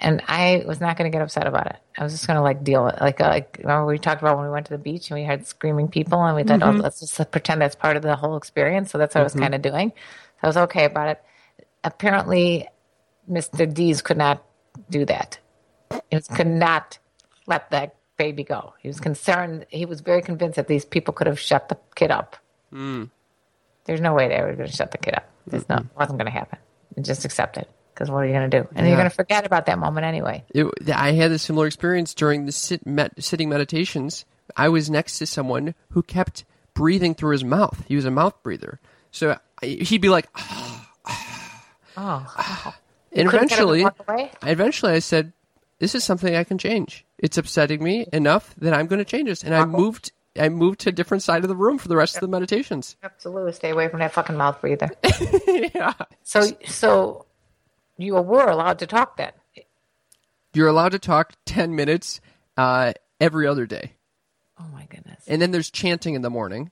and 0.00 0.22
I 0.28 0.64
was 0.66 0.80
not 0.80 0.96
going 0.96 1.10
to 1.10 1.14
get 1.14 1.22
upset 1.22 1.46
about 1.46 1.66
it. 1.66 1.76
I 1.98 2.04
was 2.04 2.12
just 2.12 2.26
going 2.26 2.36
to 2.36 2.42
like 2.42 2.64
deal 2.64 2.84
with 2.84 3.00
like 3.00 3.20
uh, 3.20 3.28
like 3.28 3.56
remember 3.60 3.86
we 3.86 3.98
talked 3.98 4.22
about 4.22 4.36
when 4.36 4.46
we 4.46 4.52
went 4.52 4.66
to 4.66 4.72
the 4.72 4.78
beach 4.78 5.10
and 5.10 5.18
we 5.20 5.26
heard 5.26 5.46
screaming 5.46 5.88
people 5.88 6.22
and 6.24 6.36
we 6.36 6.44
thought 6.44 6.62
oh 6.62 6.70
let's 6.82 7.00
just 7.00 7.30
pretend 7.30 7.60
that's 7.60 7.74
part 7.74 7.96
of 7.96 8.02
the 8.02 8.16
whole 8.16 8.36
experience. 8.36 8.90
So 8.90 8.98
that's 8.98 9.14
what 9.14 9.20
I 9.20 9.24
was 9.24 9.34
kind 9.34 9.54
of 9.54 9.62
doing. 9.62 9.90
So 9.90 10.44
I 10.44 10.46
was 10.46 10.56
okay 10.56 10.84
about 10.84 11.08
it. 11.08 11.22
Apparently, 11.84 12.68
Mr. 13.30 13.72
Dees 13.72 14.02
could 14.02 14.16
not 14.16 14.42
do 14.90 15.04
that. 15.04 15.38
He 16.10 16.16
was- 16.16 16.28
could 16.28 16.46
not 16.46 16.98
let 17.46 17.70
that 17.70 17.94
baby 18.16 18.44
go. 18.44 18.74
He 18.80 18.88
was 18.88 19.00
concerned. 19.00 19.66
He 19.68 19.84
was 19.86 20.00
very 20.00 20.22
convinced 20.22 20.56
that 20.56 20.66
these 20.68 20.84
people 20.84 21.14
could 21.14 21.26
have 21.26 21.38
shut 21.38 21.68
the 21.68 21.78
kid 21.94 22.10
up. 22.10 22.36
Mm. 22.72 23.10
There's 23.84 24.00
no 24.00 24.14
way 24.14 24.28
they 24.28 24.40
were 24.40 24.52
going 24.54 24.68
to 24.68 24.76
shut 24.76 24.90
the 24.90 24.98
kid 24.98 25.14
up. 25.14 25.28
It's 25.50 25.68
not 25.68 25.84
wasn't 25.96 26.18
going 26.18 26.30
to 26.30 26.38
happen. 26.38 26.58
And 26.96 27.04
just 27.04 27.24
accept 27.24 27.56
it 27.56 27.68
because 27.94 28.10
what 28.10 28.18
are 28.18 28.26
you 28.26 28.32
going 28.32 28.50
to 28.50 28.60
do? 28.62 28.68
And 28.74 28.86
Yeah. 28.86 28.88
you're 28.92 28.96
going 28.98 29.10
to 29.10 29.14
forget 29.14 29.46
about 29.46 29.66
that 29.66 29.78
moment 29.78 30.04
anyway. 30.04 30.44
it, 30.54 30.66
I 30.94 31.12
had 31.12 31.30
a 31.32 31.38
similar 31.38 31.66
experience 31.66 32.14
during 32.14 32.46
the 32.46 32.52
sit, 32.52 32.86
met, 32.86 33.12
sitting 33.22 33.48
meditations. 33.48 34.24
I 34.56 34.68
was 34.68 34.90
next 34.90 35.18
to 35.18 35.26
someone 35.26 35.74
who 35.90 36.02
kept 36.02 36.44
breathing 36.74 37.14
through 37.14 37.32
his 37.32 37.44
mouth. 37.44 37.84
He 37.88 37.96
was 37.96 38.04
a 38.04 38.10
mouth 38.10 38.42
breather, 38.42 38.78
so 39.10 39.38
I, 39.62 39.66
he'd 39.66 40.00
be 40.00 40.08
like, 40.08 40.28
Oh, 41.96 42.72
and 43.12 43.22
him 43.22 43.30
to 43.30 43.36
eventually, 43.36 43.86
eventually, 44.42 44.92
I 44.92 44.98
said, 45.00 45.32
"This 45.80 45.94
is 45.94 46.04
something 46.04 46.34
I 46.36 46.44
can 46.44 46.58
change. 46.58 47.04
It's 47.18 47.36
upsetting 47.38 47.82
me 47.82 48.06
enough 48.12 48.54
that 48.58 48.72
I'm 48.72 48.86
going 48.86 49.00
to 49.00 49.04
change 49.04 49.28
this." 49.28 49.42
And 49.42 49.54
I 49.54 49.64
moved. 49.64 50.12
I 50.38 50.48
moved 50.48 50.80
to 50.80 50.90
a 50.90 50.92
different 50.92 51.22
side 51.22 51.42
of 51.44 51.48
the 51.48 51.56
room 51.56 51.78
for 51.78 51.88
the 51.88 51.96
rest 51.96 52.16
of 52.16 52.20
the 52.20 52.28
meditations. 52.28 52.96
absolutely. 53.02 53.52
Stay 53.52 53.70
away 53.70 53.88
from 53.88 54.00
that 54.00 54.12
fucking 54.12 54.36
mouth 54.36 54.60
breather. 54.60 54.90
yeah. 55.74 55.94
So, 56.22 56.42
so 56.66 57.26
you 57.96 58.14
were 58.14 58.48
allowed 58.48 58.78
to 58.80 58.86
talk 58.86 59.16
then. 59.16 59.32
You're 60.54 60.68
allowed 60.68 60.92
to 60.92 60.98
talk 60.98 61.34
ten 61.44 61.74
minutes 61.76 62.20
uh, 62.56 62.92
every 63.20 63.46
other 63.46 63.66
day. 63.66 63.92
Oh 64.60 64.66
my 64.72 64.86
goodness. 64.86 65.22
and 65.28 65.40
then 65.40 65.50
there's 65.52 65.70
chanting 65.70 66.14
in 66.14 66.22
the 66.22 66.30
morning, 66.30 66.70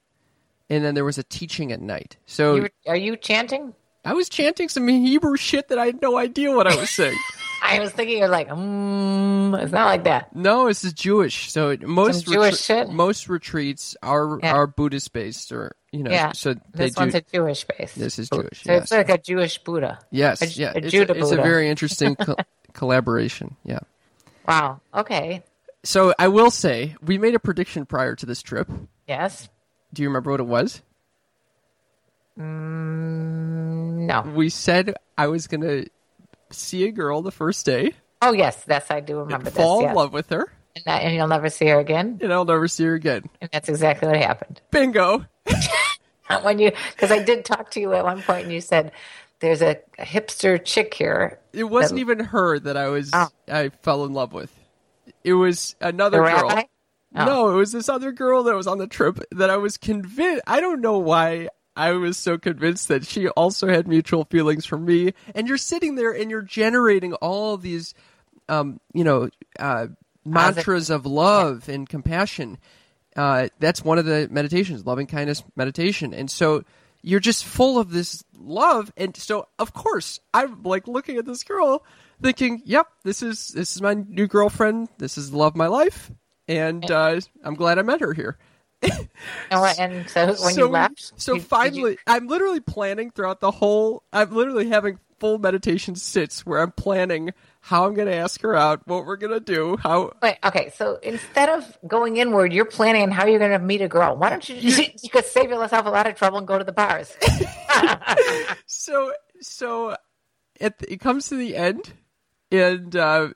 and 0.69 0.85
then 0.85 0.95
there 0.95 1.05
was 1.05 1.19
a 1.19 1.23
teaching 1.23 1.71
at 1.73 1.81
night. 1.81 2.17
So 2.27 2.57
You 2.57 2.63
were, 2.63 2.71
are 2.89 2.97
you 2.97 3.17
chanting? 3.17 3.75
I 4.05 4.13
was 4.15 4.29
chanting 4.29 4.69
some 4.69 4.87
Hebrew 4.89 5.37
shit 5.37 5.69
that 5.69 5.79
I 5.79 5.87
had 5.87 6.01
no 6.01 6.17
idea 6.17 6.53
what 6.55 6.67
I 6.67 6.77
was 6.77 6.91
saying. 6.91 7.19
I 7.69 7.81
was 7.81 7.91
thinking 7.93 8.19
you're 8.19 8.29
like, 8.29 8.49
mm, 8.49 9.63
it's 9.63 9.73
not 9.73 9.87
like 9.87 10.05
that. 10.05 10.35
no, 10.35 10.67
this 10.69 10.85
is 10.85 10.93
Jewish. 10.93 11.51
So 11.53 11.77
most 11.83 12.27
Jewish 12.27 12.61
shit? 12.61 12.89
most 12.91 13.29
retreats 13.29 13.97
are 14.03 14.39
Yeah. 14.43 14.53
are 14.55 14.67
Buddhist 14.67 15.13
based, 15.13 15.53
or 15.53 15.75
you 15.93 16.03
know, 16.03 16.11
Yeah. 16.11 16.33
so 16.33 16.55
they 16.55 16.61
this 16.87 16.95
do. 16.95 17.01
one's 17.03 17.15
a 17.15 17.21
Jewish 17.23 17.65
base. 17.65 17.95
This 17.95 18.19
is 18.19 18.29
Jewish, 18.31 18.63
So 18.65 18.73
it's 18.75 18.91
like 18.91 19.09
a 19.11 19.19
Jewish 19.19 19.59
Buddha. 19.59 19.99
yes, 20.11 20.43
a- 20.43 20.47
yeah, 20.47 20.73
a 20.75 20.79
it's, 20.79 20.91
Judah 20.91 21.15
a, 21.15 21.17
it's 21.19 21.31
a 21.31 21.37
very 21.37 21.69
interesting 21.69 22.17
co- 22.21 22.37
collaboration. 22.73 23.57
Yeah. 23.65 23.81
Wow. 24.47 24.81
Okay. 24.95 25.43
So 25.83 26.15
I 26.19 26.29
will 26.29 26.51
say 26.51 26.97
we 27.03 27.19
made 27.19 27.35
a 27.35 27.39
prediction 27.41 27.87
prior 27.87 28.15
to 28.17 28.27
this 28.27 28.43
trip. 28.43 28.69
Yes. 29.07 29.49
Do 29.95 30.03
you 30.03 30.09
remember 30.09 30.31
what 30.33 30.41
it 30.41 30.47
was? 30.47 30.83
No. 32.37 34.23
We 34.35 34.49
said 34.51 34.95
I 35.17 35.27
was 35.29 35.47
gonna 35.47 35.85
see 36.51 36.85
a 36.85 36.93
girl 36.93 37.23
the 37.23 37.31
first 37.33 37.65
day, 37.67 37.93
Oh 38.23 38.33
yes, 38.33 38.65
yes, 38.69 38.87
I 38.91 39.01
do 39.01 39.19
remember 39.19 39.51
fall 39.51 39.87
in 39.87 39.95
love 39.95 40.13
with 40.13 40.31
her, 40.31 40.51
And, 40.75 40.85
that, 40.87 41.03
and 41.03 41.15
you'll 41.15 41.29
never 41.29 41.51
see 41.51 41.67
her 41.67 41.79
again. 41.79 42.19
and 42.23 42.33
I'll 42.33 42.45
never 42.47 42.67
see 42.69 42.85
her 42.85 42.95
again. 42.95 43.29
And 43.41 43.51
that's 43.53 43.69
exactly 43.69 44.09
what 44.09 44.17
happened. 44.17 44.61
Bingo. 44.71 45.25
When 46.43 46.59
you, 46.59 46.73
because 46.91 47.13
I 47.13 47.23
did 47.23 47.45
talk 47.45 47.71
to 47.73 47.81
you 47.81 47.93
at 47.93 48.03
one 48.03 48.21
point, 48.21 48.45
and 48.45 48.53
you 48.53 48.61
said 48.61 48.91
there's 49.39 49.63
a, 49.63 49.77
hipster 49.99 50.63
chick 50.63 50.93
here. 50.93 51.39
It 51.53 51.65
wasn't 51.65 51.97
That- 51.97 52.01
even 52.01 52.19
her 52.27 52.59
that 52.59 52.77
I 52.77 52.89
was 52.89 53.11
Oh. 53.13 53.29
I 53.49 53.69
fell 53.69 54.05
in 54.05 54.13
love 54.13 54.33
with. 54.33 54.53
It 55.23 55.35
was 55.35 55.77
another 55.81 56.19
The 56.23 56.25
girl. 56.25 56.65
Oh. 57.15 57.25
No, 57.25 57.51
it 57.51 57.55
was 57.55 57.71
this 57.71 57.89
other 57.89 58.11
girl 58.11 58.43
that 58.45 58.55
was 58.57 58.67
on 58.67 58.79
the 58.79 58.89
trip 58.89 59.21
that 59.31 59.51
I 59.51 59.57
was 59.57 59.79
convinced. 59.79 60.43
I 60.49 60.59
don't 60.61 60.81
know 60.81 60.99
why 60.99 61.49
I 61.77 61.93
was 61.93 62.17
so 62.17 62.39
convinced 62.39 62.89
that 62.89 63.07
she 63.07 63.29
also 63.29 63.69
had 63.69 63.87
mutual 63.87 64.25
feelings 64.25 64.65
for 64.65 64.79
me. 64.79 65.13
And 65.35 65.47
you're 65.47 65.59
sitting 65.59 65.95
there 65.95 66.13
and 66.13 66.31
you're 66.31 66.43
generating 66.43 67.13
all 67.15 67.59
these, 67.59 67.95
um, 68.49 68.81
you 68.95 69.05
know, 69.05 69.29
uh, 69.59 69.89
mantras 70.25 70.91
of 70.91 71.05
love 71.05 71.69
and 71.69 71.89
compassion. 71.89 72.59
Uh, 73.15 73.49
that's 73.61 73.85
one 73.85 73.99
of 73.99 74.07
the 74.07 74.29
meditations, 74.31 74.87
loving 74.87 75.07
kindness 75.07 75.43
meditation. 75.55 76.15
And 76.15 76.31
so 76.31 76.65
you're 77.03 77.21
just 77.21 77.45
full 77.45 77.79
of 77.79 77.91
this 77.91 78.25
love. 78.39 78.93
And 78.97 79.17
so, 79.17 79.49
of 79.59 79.73
course, 79.73 80.19
I'm 80.33 80.63
like 80.63 80.89
looking 80.89 81.19
at 81.19 81.27
this 81.27 81.45
girl 81.45 81.85
thinking, 82.23 82.63
yep, 82.65 82.87
this 83.05 83.23
is, 83.23 83.49
this 83.49 83.77
is 83.77 83.83
my 83.83 83.95
new 83.95 84.27
girlfriend. 84.27 84.89
This 84.99 85.19
is 85.19 85.31
the 85.31 85.37
love 85.37 85.53
of 85.53 85.57
my 85.57 85.69
life. 85.69 86.11
And, 86.49 86.91
uh, 86.91 87.21
I'm 87.45 87.55
glad 87.55 87.79
I 87.79 87.83
met 87.83 88.01
her 88.01 88.15
here. 88.15 88.39
And, 89.51 90.09
so 90.09 90.27
when 90.27 90.55
so, 90.55 90.67
you 90.67 90.69
left, 90.69 91.13
so 91.17 91.35
did 91.35 91.45
finally, 91.45 91.93
you- 91.93 91.99
I'm 92.07 92.27
literally 92.27 92.61
planning 92.61 93.11
throughout 93.11 93.41
the 93.41 93.51
whole. 93.51 94.03
I'm 94.13 94.33
literally 94.33 94.69
having 94.69 94.99
full 95.19 95.39
meditation 95.39 95.95
sits 95.95 96.45
where 96.45 96.61
I'm 96.61 96.73
planning 96.73 97.33
how 97.61 97.87
I'm 97.87 97.95
going 97.95 98.09
to 98.09 98.15
ask 98.15 98.41
her 98.43 98.55
out, 98.55 98.87
what 98.87 99.07
we're 99.07 99.17
going 99.17 99.33
to 99.33 99.41
do, 99.41 99.77
how. 99.77 100.13
Wait, 100.23 100.37
okay. 100.45 100.71
So 100.77 100.99
instead 101.03 101.49
of 101.49 101.79
going 101.87 102.17
inward, 102.17 102.53
you're 102.53 102.65
planning 102.65 103.11
how 103.11 103.27
you're 103.27 103.39
going 103.39 103.53
to 103.53 103.59
meet 103.59 103.81
a 103.81 103.89
girl. 103.89 104.17
Why 104.17 104.31
don't 104.31 104.49
you? 104.49 104.57
you 104.57 105.11
could 105.11 105.27
save 105.27 105.51
yourself 105.51 105.87
a 105.87 105.91
lot 105.91 106.07
of 106.07 106.15
trouble 106.17 106.39
and 106.39 106.47
go 106.47 106.59
to 106.59 106.65
the 106.65 106.73
bars. 106.73 107.17
so 108.67 109.13
so 109.41 109.97
at 110.61 110.79
the, 110.79 110.93
it 110.93 111.01
comes 111.01 111.29
to 111.29 111.37
the 111.37 111.57
end 111.57 111.93
and 112.51 112.95
uh, 112.95 113.29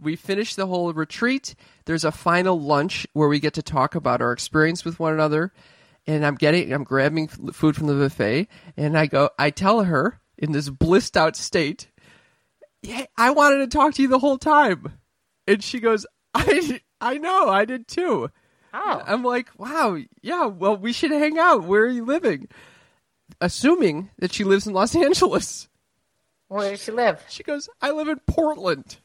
we 0.00 0.16
finish 0.16 0.54
the 0.54 0.66
whole 0.66 0.92
retreat 0.92 1.54
there's 1.86 2.04
a 2.04 2.12
final 2.12 2.60
lunch 2.60 3.06
where 3.12 3.28
we 3.28 3.40
get 3.40 3.54
to 3.54 3.62
talk 3.62 3.94
about 3.94 4.20
our 4.20 4.32
experience 4.32 4.84
with 4.84 4.98
one 5.00 5.12
another 5.12 5.52
and 6.06 6.24
i'm 6.24 6.34
getting 6.34 6.72
i'm 6.72 6.84
grabbing 6.84 7.28
food 7.28 7.76
from 7.76 7.86
the 7.86 7.94
buffet 7.94 8.46
and 8.76 8.98
i 8.98 9.06
go 9.06 9.30
i 9.38 9.50
tell 9.50 9.84
her 9.84 10.20
in 10.36 10.52
this 10.52 10.68
blissed 10.68 11.16
out 11.16 11.36
state 11.36 11.88
yeah 12.82 13.06
i 13.16 13.30
wanted 13.30 13.58
to 13.58 13.66
talk 13.66 13.94
to 13.94 14.02
you 14.02 14.08
the 14.08 14.18
whole 14.18 14.38
time 14.38 14.98
and 15.46 15.62
she 15.62 15.80
goes 15.80 16.06
i 16.34 16.80
i 17.00 17.16
know 17.16 17.48
i 17.48 17.64
did 17.64 17.88
too 17.88 18.30
Oh, 18.72 19.02
I'm 19.06 19.24
like, 19.24 19.48
wow, 19.58 19.98
yeah, 20.20 20.46
well, 20.46 20.76
we 20.76 20.92
should 20.92 21.10
hang 21.10 21.38
out. 21.38 21.64
Where 21.64 21.84
are 21.84 21.88
you 21.88 22.04
living? 22.04 22.48
Assuming 23.40 24.10
that 24.18 24.32
she 24.32 24.44
lives 24.44 24.66
in 24.66 24.72
Los 24.72 24.94
Angeles. 24.96 25.68
Where 26.48 26.70
does 26.72 26.82
she 26.82 26.92
live? 26.92 27.22
She 27.28 27.42
goes, 27.42 27.68
I 27.80 27.90
live 27.92 28.08
in 28.08 28.18
Portland. 28.26 28.96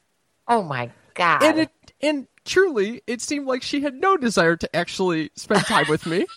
Oh 0.48 0.64
my 0.64 0.92
god! 1.14 1.44
And 1.44 1.60
it 1.60 1.70
and 2.02 2.28
truly, 2.46 3.02
it 3.08 3.22
seemed 3.22 3.46
like 3.48 3.62
she 3.64 3.82
had 3.82 3.94
no 3.96 4.18
desire 4.18 4.56
to 4.58 4.76
actually 4.76 5.32
spend 5.36 5.66
time 5.66 5.86
with 5.90 6.06
me. 6.06 6.26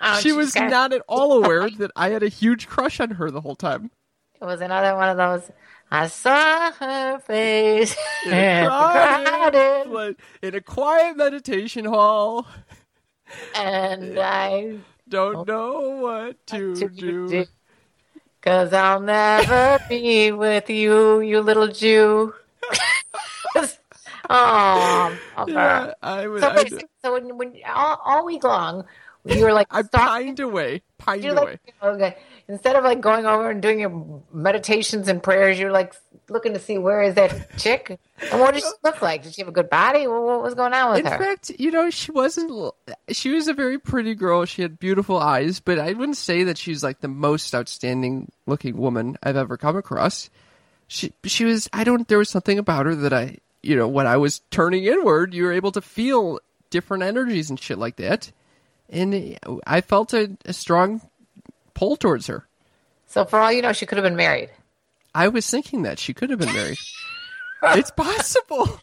Oh, 0.00 0.20
she 0.20 0.30
was 0.30 0.54
got- 0.54 0.70
not 0.70 0.92
at 0.92 1.02
all 1.08 1.32
aware 1.44 1.68
that 1.68 1.90
I 1.96 2.10
had 2.10 2.22
a 2.22 2.28
huge 2.28 2.68
crush 2.68 3.00
on 3.00 3.10
her 3.10 3.32
the 3.32 3.40
whole 3.40 3.56
time. 3.56 3.90
It 4.40 4.44
was 4.44 4.60
another 4.60 4.94
one 4.94 5.08
of 5.08 5.16
those. 5.16 5.50
I 5.90 6.06
saw 6.06 6.70
her 6.70 7.18
face 7.18 7.96
In 8.24 8.32
a 8.32 8.66
quiet, 8.68 10.16
in 10.40 10.54
a 10.54 10.60
quiet 10.60 11.16
meditation 11.16 11.84
hall. 11.84 12.46
and 13.56 14.20
I 14.20 14.78
Don't 15.08 15.48
know 15.48 15.80
what 16.00 16.46
to 16.48 16.74
do. 16.90 17.44
Cause 18.40 18.72
I'll 18.72 19.00
never 19.00 19.78
be 19.88 20.30
with 20.32 20.70
you, 20.70 21.20
you 21.20 21.40
little 21.40 21.68
Jew. 21.68 22.34
oh, 24.30 25.18
Yeah, 25.48 25.92
I 26.02 26.26
would. 26.28 26.40
so, 26.40 26.78
so, 27.02 27.12
when, 27.14 27.36
when 27.36 27.54
all, 27.66 28.00
all 28.04 28.24
week 28.24 28.44
long, 28.44 28.84
you 29.24 29.42
were 29.42 29.52
like 29.52 29.66
I 29.70 29.82
pined 29.82 30.40
away, 30.40 30.82
pined 30.98 31.24
away. 31.24 31.36
like, 31.36 31.74
okay. 31.82 32.16
Instead 32.46 32.76
of 32.76 32.84
like 32.84 33.00
going 33.00 33.26
over 33.26 33.50
and 33.50 33.60
doing 33.60 33.80
your 33.80 34.22
meditations 34.32 35.08
and 35.08 35.22
prayers, 35.22 35.58
you're 35.58 35.72
like 35.72 35.94
looking 36.30 36.52
to 36.54 36.58
see 36.58 36.78
where 36.78 37.02
is 37.02 37.14
that 37.14 37.56
chick 37.58 37.98
and 38.30 38.40
what 38.40 38.54
did 38.54 38.62
she 38.62 38.70
look 38.82 39.00
like? 39.02 39.22
Did 39.22 39.34
she 39.34 39.42
have 39.42 39.48
a 39.48 39.52
good 39.52 39.70
body? 39.70 40.06
What, 40.06 40.22
what 40.22 40.42
was 40.42 40.54
going 40.54 40.72
on 40.72 40.90
with 40.90 41.00
In 41.00 41.06
her? 41.06 41.12
In 41.14 41.18
fact, 41.18 41.50
you 41.58 41.70
know, 41.70 41.90
she 41.90 42.12
wasn't. 42.12 42.74
She 43.10 43.30
was 43.30 43.48
a 43.48 43.54
very 43.54 43.78
pretty 43.78 44.14
girl. 44.14 44.44
She 44.44 44.62
had 44.62 44.78
beautiful 44.78 45.18
eyes, 45.18 45.60
but 45.60 45.78
I 45.78 45.92
wouldn't 45.92 46.16
say 46.16 46.44
that 46.44 46.58
she's 46.58 46.82
like 46.82 47.00
the 47.00 47.08
most 47.08 47.54
outstanding 47.54 48.30
looking 48.46 48.76
woman 48.76 49.16
I've 49.22 49.36
ever 49.36 49.56
come 49.56 49.76
across. 49.76 50.30
She 50.86 51.12
she 51.24 51.44
was. 51.44 51.68
I 51.72 51.84
don't. 51.84 52.06
There 52.08 52.18
was 52.18 52.30
something 52.30 52.58
about 52.58 52.86
her 52.86 52.94
that 52.94 53.12
I, 53.12 53.38
you 53.62 53.76
know, 53.76 53.88
when 53.88 54.06
I 54.06 54.16
was 54.16 54.40
turning 54.50 54.84
inward, 54.84 55.34
you 55.34 55.44
were 55.44 55.52
able 55.52 55.72
to 55.72 55.80
feel 55.80 56.40
different 56.70 57.02
energies 57.02 57.50
and 57.50 57.58
shit 57.60 57.78
like 57.78 57.96
that, 57.96 58.30
and 58.88 59.38
I 59.66 59.80
felt 59.82 60.12
a, 60.14 60.36
a 60.44 60.52
strong 60.52 61.02
pull 61.74 61.96
towards 61.96 62.26
her. 62.26 62.46
so 63.06 63.24
for 63.24 63.38
all 63.38 63.52
you 63.52 63.62
know, 63.62 63.72
she 63.72 63.86
could 63.86 63.98
have 63.98 64.04
been 64.04 64.16
married. 64.16 64.50
I 65.18 65.28
was 65.28 65.48
thinking 65.50 65.82
that 65.82 65.98
she 65.98 66.14
could 66.14 66.30
have 66.30 66.38
been 66.38 66.52
married. 66.52 66.78
it's 67.62 67.90
possible. 67.90 68.80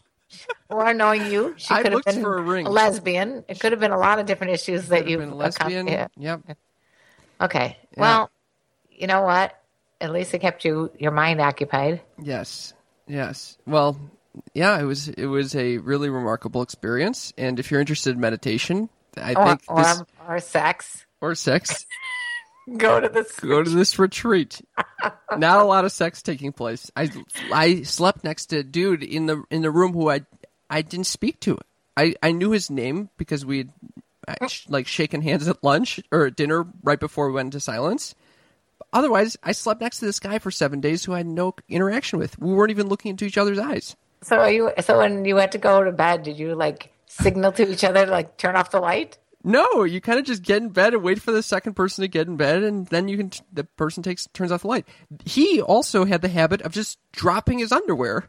Or 0.68 0.92
knowing 0.92 1.30
you, 1.30 1.54
she 1.56 1.72
I 1.72 1.82
could 1.82 1.92
have 1.92 2.04
been 2.04 2.20
for 2.22 2.36
a 2.38 2.42
ring. 2.42 2.66
lesbian. 2.66 3.44
It 3.48 3.58
could 3.60 3.72
have 3.72 3.80
been 3.80 3.92
a 3.92 3.98
lot 3.98 4.18
of 4.18 4.26
different 4.26 4.52
issues 4.52 4.88
that 4.88 5.06
you 5.08 5.18
have 5.20 5.28
been 5.30 5.38
lesbian. 5.38 5.86
Yeah. 5.86 6.08
Yep. 6.16 6.40
Okay. 7.40 7.76
Well, 7.96 8.30
you 8.90 9.06
know 9.06 9.22
what? 9.22 9.58
At 10.00 10.12
least 10.12 10.34
it 10.34 10.40
kept 10.40 10.64
you 10.64 10.90
your 10.98 11.12
mind 11.12 11.40
occupied. 11.40 12.02
Yes. 12.20 12.74
Yes. 13.06 13.56
Well, 13.66 13.98
yeah, 14.52 14.78
it 14.78 14.84
was 14.84 15.08
it 15.08 15.26
was 15.26 15.54
a 15.56 15.78
really 15.78 16.10
remarkable 16.10 16.60
experience. 16.62 17.32
And 17.38 17.58
if 17.58 17.70
you're 17.70 17.80
interested 17.80 18.14
in 18.14 18.20
meditation, 18.20 18.90
I 19.16 19.32
Or, 19.34 19.46
think 19.46 19.62
or, 19.68 19.82
this 19.82 20.02
or 20.28 20.40
sex. 20.40 21.06
or 21.22 21.34
sex, 21.34 21.86
Go 22.76 23.00
to 23.00 23.08
this. 23.08 23.38
go 23.38 23.62
to 23.62 23.70
this 23.70 23.98
retreat. 23.98 24.60
Not 25.36 25.60
a 25.60 25.64
lot 25.64 25.84
of 25.84 25.92
sex 25.92 26.20
taking 26.22 26.52
place. 26.52 26.90
I 26.96 27.10
I 27.52 27.82
slept 27.82 28.24
next 28.24 28.46
to 28.46 28.58
a 28.58 28.62
dude 28.62 29.04
in 29.04 29.26
the 29.26 29.44
in 29.50 29.62
the 29.62 29.70
room 29.70 29.92
who 29.92 30.10
I 30.10 30.22
I 30.68 30.82
didn't 30.82 31.06
speak 31.06 31.38
to. 31.40 31.58
I 31.96 32.14
I 32.22 32.32
knew 32.32 32.50
his 32.50 32.70
name 32.70 33.10
because 33.16 33.46
we 33.46 33.58
had 33.58 33.72
uh, 34.26 34.34
mm. 34.42 34.70
like 34.70 34.88
shaken 34.88 35.22
hands 35.22 35.46
at 35.46 35.62
lunch 35.62 36.00
or 36.10 36.26
at 36.26 36.36
dinner 36.36 36.66
right 36.82 36.98
before 36.98 37.28
we 37.28 37.34
went 37.34 37.46
into 37.46 37.60
silence. 37.60 38.14
Otherwise, 38.92 39.36
I 39.42 39.52
slept 39.52 39.80
next 39.80 39.98
to 39.98 40.06
this 40.06 40.18
guy 40.18 40.38
for 40.38 40.50
seven 40.50 40.80
days 40.80 41.04
who 41.04 41.12
I 41.12 41.18
had 41.18 41.26
no 41.26 41.54
interaction 41.68 42.18
with. 42.18 42.38
We 42.38 42.52
weren't 42.52 42.70
even 42.70 42.88
looking 42.88 43.10
into 43.10 43.24
each 43.24 43.38
other's 43.38 43.58
eyes. 43.58 43.94
So 44.22 44.38
are 44.38 44.50
you? 44.50 44.72
So 44.80 44.98
when 44.98 45.24
you 45.24 45.36
went 45.36 45.52
to 45.52 45.58
go 45.58 45.84
to 45.84 45.92
bed, 45.92 46.24
did 46.24 46.38
you 46.38 46.54
like 46.54 46.92
signal 47.06 47.52
to 47.52 47.70
each 47.70 47.84
other 47.84 48.06
like 48.06 48.36
turn 48.36 48.56
off 48.56 48.70
the 48.70 48.80
light? 48.80 49.18
No, 49.46 49.84
you 49.84 50.00
kind 50.00 50.18
of 50.18 50.24
just 50.24 50.42
get 50.42 50.60
in 50.60 50.70
bed 50.70 50.92
and 50.92 51.02
wait 51.04 51.22
for 51.22 51.30
the 51.30 51.42
second 51.42 51.74
person 51.74 52.02
to 52.02 52.08
get 52.08 52.26
in 52.26 52.36
bed, 52.36 52.64
and 52.64 52.86
then 52.88 53.06
you 53.06 53.16
can. 53.16 53.30
The 53.52 53.62
person 53.62 54.02
takes 54.02 54.26
turns 54.32 54.50
off 54.50 54.62
the 54.62 54.66
light. 54.68 54.86
He 55.24 55.62
also 55.62 56.04
had 56.04 56.20
the 56.20 56.28
habit 56.28 56.62
of 56.62 56.72
just 56.72 56.98
dropping 57.12 57.60
his 57.60 57.70
underwear, 57.70 58.28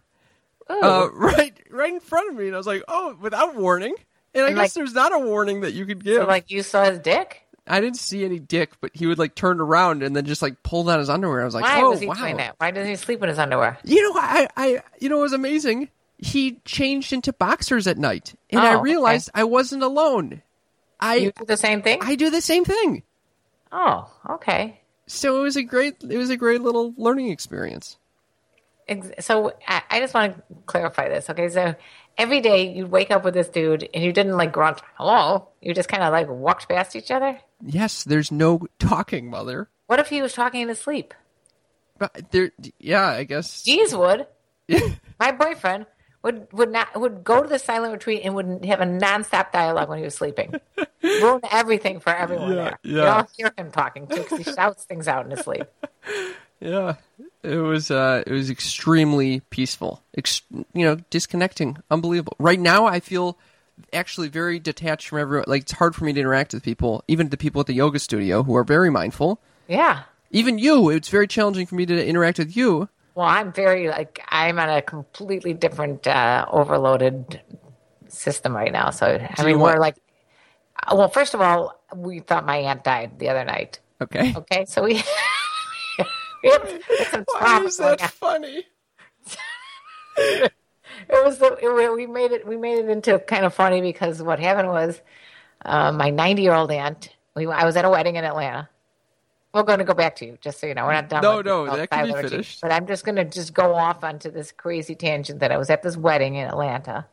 uh, 0.70 1.10
right, 1.14 1.58
right 1.72 1.94
in 1.94 2.00
front 2.00 2.30
of 2.30 2.36
me, 2.36 2.46
and 2.46 2.54
I 2.54 2.58
was 2.58 2.68
like, 2.68 2.84
"Oh!" 2.88 3.18
Without 3.20 3.56
warning. 3.56 3.96
And 4.36 4.44
I 4.46 4.50
And, 4.50 4.56
guess 4.58 4.62
like- 4.66 4.74
there's 4.74 4.94
not 4.94 5.12
a 5.12 5.18
warning 5.18 5.62
that 5.62 5.74
you 5.74 5.88
could 5.88 6.04
give. 6.04 6.22
So 6.22 6.28
like 6.28 6.52
you 6.52 6.62
saw 6.62 6.84
his 6.86 7.00
dick. 7.00 7.44
I 7.66 7.82
didn't 7.82 7.98
see 7.98 8.24
any 8.24 8.38
dick, 8.40 8.74
but 8.80 8.92
he 8.94 9.08
would 9.08 9.18
like 9.18 9.34
turn 9.36 9.60
around 9.60 10.04
and 10.04 10.16
then 10.16 10.26
just 10.26 10.42
like 10.44 10.62
pull 10.64 10.84
down 10.84 11.00
his 11.00 11.10
underwear. 11.10 11.42
I 11.42 11.46
was 11.46 11.56
like, 11.56 11.64
Why 11.64 11.82
"Oh 11.82 11.90
was 11.90 12.00
he 12.00 12.06
wow!" 12.08 12.14
doing 12.14 12.38
that? 12.38 12.54
Why 12.60 12.70
doesn't 12.72 12.90
he 12.90 12.96
sleep 12.96 13.24
in 13.24 13.30
his 13.30 13.40
underwear? 13.40 13.78
You 13.84 14.04
know, 14.14 14.20
I, 14.22 14.48
I, 14.56 14.82
you 15.00 15.10
know, 15.10 15.18
it 15.18 15.24
was 15.24 15.34
amazing. 15.34 15.90
He 16.20 16.62
changed 16.64 17.12
into 17.12 17.34
boxers 17.34 17.88
at 17.88 17.98
night, 17.98 18.36
and 18.52 18.62
I 18.62 18.74
Oh, 18.74 18.76
okay. 18.76 18.84
realized 18.84 19.32
I 19.34 19.44
wasn't 19.46 19.82
alone. 19.84 20.44
I, 21.00 21.16
You 21.16 21.32
do 21.32 21.46
the 21.46 21.58
same 21.58 21.82
thing. 21.82 22.00
I 22.02 22.16
do 22.16 22.30
the 22.30 22.42
same 22.42 22.66
thing. 22.66 23.04
oh, 23.72 24.10
okay. 24.30 24.82
so 25.08 25.40
it 25.40 25.44
was 25.44 25.56
a 25.58 25.64
great 25.64 26.04
it 26.04 26.18
was 26.18 26.30
a 26.30 26.38
great 26.38 26.62
little 26.62 26.94
learning 26.98 27.30
experience 27.30 27.98
So 29.20 29.52
I, 29.68 29.82
I 29.92 30.00
just 30.00 30.14
want 30.14 30.36
to 30.38 30.44
clarify 30.66 31.10
this. 31.10 31.30
Okay, 31.30 31.50
so 31.50 31.76
every 32.18 32.40
day 32.40 32.74
you'd 32.74 32.90
wake 32.92 33.12
up 33.12 33.24
with 33.26 33.34
this 33.34 33.50
dude, 33.50 33.88
and 33.94 34.04
you 34.04 34.14
didn't 34.14 34.38
like 34.38 34.52
grunt 34.54 34.82
hello. 34.96 35.50
You 35.62 35.74
just 35.74 35.90
kind 35.90 36.04
of 36.04 36.12
like 36.14 36.30
walked 36.30 36.70
past 36.70 36.96
each 36.96 37.12
other. 37.12 37.40
yes 37.62 38.04
there's 38.04 38.32
no 38.32 38.68
talking 38.80 39.30
mother 39.30 39.70
What 39.88 40.00
if 40.00 40.08
he 40.10 40.22
was 40.22 40.34
talking 40.34 40.62
in 40.62 40.70
his 40.70 40.80
sleep? 40.80 41.14
but 42.00 42.30
there 42.32 42.52
yeah 42.80 43.08
i 43.08 43.24
guess 43.24 43.64
Jeez, 43.64 43.92
would 43.98 44.28
my 45.20 45.32
boyfriend 45.32 45.86
would 46.24 46.48
would 46.52 46.72
not 46.72 47.00
would 47.00 47.24
go 47.24 47.42
to 47.44 47.48
the 47.48 47.60
silent 47.60 47.94
retreat 47.94 48.22
and 48.24 48.36
would 48.36 48.66
have 48.66 48.82
a 48.82 48.86
nonstop 48.86 49.52
dialogue 49.52 49.88
when 49.90 50.00
he 50.00 50.04
was 50.04 50.16
sleeping, 50.16 50.60
ruin 51.04 51.42
everything 51.52 52.00
for 52.00 52.10
everyone 52.16 52.50
Yeah, 52.50 52.56
there. 52.56 52.80
You 52.84 52.98
yeah. 52.98 53.04
don't 53.16 53.30
hear 53.38 53.54
him 53.58 53.72
talking 53.72 54.08
too 54.08 54.24
because 54.24 54.38
he 54.38 54.44
shouts 54.44 54.84
things 54.86 55.08
out 55.08 55.26
in 55.26 55.32
his 55.32 55.42
sleep. 55.42 55.66
yeah 56.60 56.96
it 57.44 57.58
was 57.58 57.92
uh 57.92 58.24
it 58.26 58.32
was 58.34 58.50
extremely 58.50 59.42
peaceful 59.52 60.02
Ex- 60.18 60.42
you 60.74 60.84
know 60.86 60.96
disconnecting 61.12 61.78
unbelievable 61.92 62.36
right 62.40 62.60
now 62.60 62.88
i 62.88 63.00
feel 63.00 63.38
actually 63.94 64.28
very 64.28 64.58
detached 64.58 65.08
from 65.10 65.20
everyone 65.20 65.46
like 65.48 65.62
it's 65.62 65.74
hard 65.74 65.94
for 65.96 66.04
me 66.06 66.14
to 66.14 66.20
interact 66.20 66.56
with 66.56 66.64
people 66.64 67.04
even 67.08 67.30
the 67.30 67.38
people 67.38 67.60
at 67.62 67.68
the 67.68 67.74
yoga 67.76 68.00
studio 68.00 68.42
who 68.42 68.56
are 68.56 68.64
very 68.64 68.90
mindful 68.90 69.40
Yeah. 69.68 70.04
even 70.32 70.58
you 70.58 70.90
it's 70.90 71.10
very 71.10 71.28
challenging 71.28 71.68
for 71.68 71.76
me 71.76 71.86
to 71.86 72.08
interact 72.08 72.40
with 72.40 72.58
you 72.58 72.90
Well, 73.18 73.26
I'm 73.26 73.52
very 73.52 73.88
like 73.88 74.22
I'm 74.30 74.60
on 74.60 74.70
a 74.70 74.80
completely 74.80 75.56
different 75.56 76.06
uh, 76.06 76.46
overloaded 76.52 77.42
system 78.08 78.56
right 78.56 78.72
now. 78.72 78.92
So 78.92 79.08
I 79.08 79.44
mean, 79.44 79.58
want- 79.58 79.74
we're 79.74 79.82
like, 79.82 79.98
uh, 80.86 80.96
well, 80.96 81.08
first 81.08 81.34
of 81.34 81.42
all, 81.42 81.82
we 81.96 82.20
thought 82.20 82.46
my 82.46 82.58
aunt 82.58 82.84
died 82.84 83.18
the 83.18 83.30
other 83.30 83.44
night. 83.44 83.80
okay 84.00 84.36
Okay, 84.38 84.66
so 84.66 84.84
we. 84.84 85.02
we 86.44 86.50
had 86.50 86.80
some 87.10 87.26
why 87.40 87.64
is 87.66 87.78
that 87.78 88.00
funny 88.02 88.64
it 90.18 90.52
was 91.10 91.40
the 91.40 91.58
it, 91.60 91.96
we 91.96 92.06
made 92.06 92.32
it 92.32 92.46
we 92.46 92.56
made 92.56 92.78
it 92.78 92.88
into 92.88 93.18
kind 93.18 93.46
of 93.46 93.54
funny 93.56 93.82
because 93.82 94.22
what 94.22 94.40
happened 94.40 94.68
was 94.68 95.02
uh, 95.66 95.92
my 95.92 96.12
90 96.12 96.44
year 96.44 96.54
old 96.54 96.70
aunt 96.70 97.16
we 97.36 97.48
I 97.48 97.66
was 97.66 97.76
at 97.76 97.84
a 97.84 97.90
wedding 97.90 98.16
in 98.16 98.24
Atlanta. 98.24 98.70
We're 99.58 99.64
going 99.64 99.80
to 99.80 99.86
go 99.86 99.96
back 99.96 100.16
to 100.18 100.26
you 100.26 100.38
just 100.40 100.60
so 100.60 100.68
you 100.68 100.76
know 100.76 100.86
we're 100.86 100.94
not 100.94 101.10
done. 101.10 101.24
No, 101.24 101.42
no, 101.42 101.66
that 101.66 101.90
can 101.90 102.06
be 102.06 102.14
finished. 102.14 102.62
But 102.62 102.72
I'm 102.72 102.86
just 102.86 103.04
going 103.04 103.16
to 103.16 103.26
just 103.26 103.56
go 103.56 103.74
off 103.74 104.04
onto 104.04 104.30
this 104.30 104.52
crazy 104.52 104.94
tangent 104.94 105.40
that 105.40 105.52
I 105.52 105.58
was 105.58 105.72
at 105.72 105.82
this 105.82 105.98
wedding 105.98 106.36
in 106.36 106.48
Atlanta, 106.48 107.08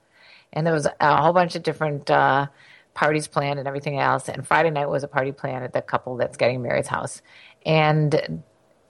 and 0.53 0.67
there 0.67 0.75
was 0.75 0.87
a 1.01 1.17
whole 1.23 1.33
bunch 1.33 1.57
of 1.57 1.63
different 1.63 2.11
uh, 2.11 2.49
parties 2.93 3.29
planned 3.29 3.59
and 3.59 3.67
everything 3.67 3.99
else. 3.99 4.29
And 4.29 4.47
Friday 4.47 4.71
night 4.71 4.91
was 4.91 5.03
a 5.03 5.09
party 5.09 5.33
planned 5.33 5.65
at 5.65 5.73
the 5.73 5.81
couple 5.81 6.19
that's 6.19 6.37
getting 6.37 6.61
married's 6.61 6.89
house, 6.89 7.23
and 7.65 8.43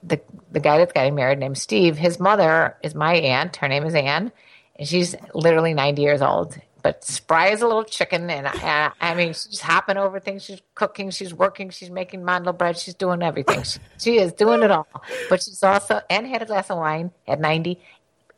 the 0.02 0.20
the 0.50 0.60
guy 0.60 0.78
that's 0.78 0.92
getting 0.92 1.14
married 1.14 1.38
named 1.38 1.56
Steve. 1.56 1.96
His 1.96 2.18
mother 2.18 2.76
is 2.82 2.96
my 2.96 3.14
aunt. 3.14 3.54
Her 3.56 3.68
name 3.68 3.84
is 3.84 3.94
Anne, 3.94 4.32
and 4.76 4.88
she's 4.88 5.14
literally 5.32 5.74
ninety 5.74 6.02
years 6.02 6.22
old. 6.22 6.58
But 6.84 7.02
spry 7.02 7.48
as 7.48 7.62
a 7.62 7.66
little 7.66 7.82
chicken, 7.82 8.28
and 8.28 8.46
I, 8.46 8.92
I 9.00 9.14
mean, 9.14 9.28
she's 9.28 9.62
hopping 9.62 9.96
over 9.96 10.20
things. 10.20 10.44
She's 10.44 10.60
cooking. 10.74 11.08
She's 11.08 11.32
working. 11.32 11.70
She's 11.70 11.88
making 11.88 12.26
mandel 12.26 12.52
bread. 12.52 12.76
She's 12.76 12.94
doing 12.94 13.22
everything. 13.22 13.62
She, 13.62 13.78
she 13.98 14.18
is 14.18 14.34
doing 14.34 14.62
it 14.62 14.70
all. 14.70 14.86
But 15.30 15.42
she's 15.42 15.62
also 15.62 16.02
and 16.10 16.26
had 16.26 16.42
a 16.42 16.44
glass 16.44 16.70
of 16.70 16.76
wine 16.76 17.10
at 17.26 17.40
ninety, 17.40 17.80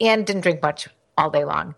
and 0.00 0.24
didn't 0.24 0.42
drink 0.42 0.62
much 0.62 0.88
all 1.18 1.28
day 1.28 1.44
long. 1.44 1.74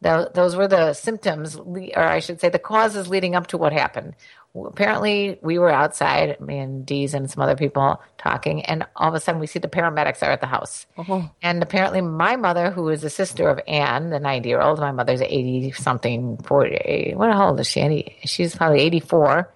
Tho- 0.00 0.30
those 0.32 0.54
were 0.54 0.68
the 0.68 0.94
symptoms, 0.94 1.56
or 1.56 1.98
I 1.98 2.20
should 2.20 2.40
say, 2.40 2.50
the 2.50 2.60
causes 2.60 3.08
leading 3.08 3.34
up 3.34 3.48
to 3.48 3.58
what 3.58 3.72
happened. 3.72 4.14
Well, 4.52 4.68
Apparently, 4.68 5.38
we 5.42 5.58
were 5.58 5.70
outside, 5.70 6.40
me 6.40 6.58
and 6.58 6.84
Dees 6.84 7.14
and 7.14 7.30
some 7.30 7.42
other 7.42 7.54
people 7.54 8.00
talking, 8.18 8.64
and 8.64 8.84
all 8.96 9.08
of 9.08 9.14
a 9.14 9.20
sudden 9.20 9.40
we 9.40 9.46
see 9.46 9.60
the 9.60 9.68
paramedics 9.68 10.22
are 10.22 10.32
at 10.32 10.40
the 10.40 10.48
house. 10.48 10.86
And 11.40 11.62
apparently, 11.62 12.00
my 12.00 12.34
mother, 12.36 12.70
who 12.70 12.88
is 12.88 13.02
the 13.02 13.10
sister 13.10 13.48
of 13.48 13.60
Anne, 13.68 14.10
the 14.10 14.18
90 14.18 14.48
year 14.48 14.60
old, 14.60 14.80
my 14.80 14.90
mother's 14.90 15.20
80 15.22 15.72
something, 15.72 16.36
40, 16.38 17.12
what 17.14 17.32
how 17.32 17.50
old 17.50 17.60
is 17.60 17.68
she? 17.68 17.80
80, 17.80 18.16
she's 18.24 18.56
probably 18.56 18.80
84. 18.80 19.52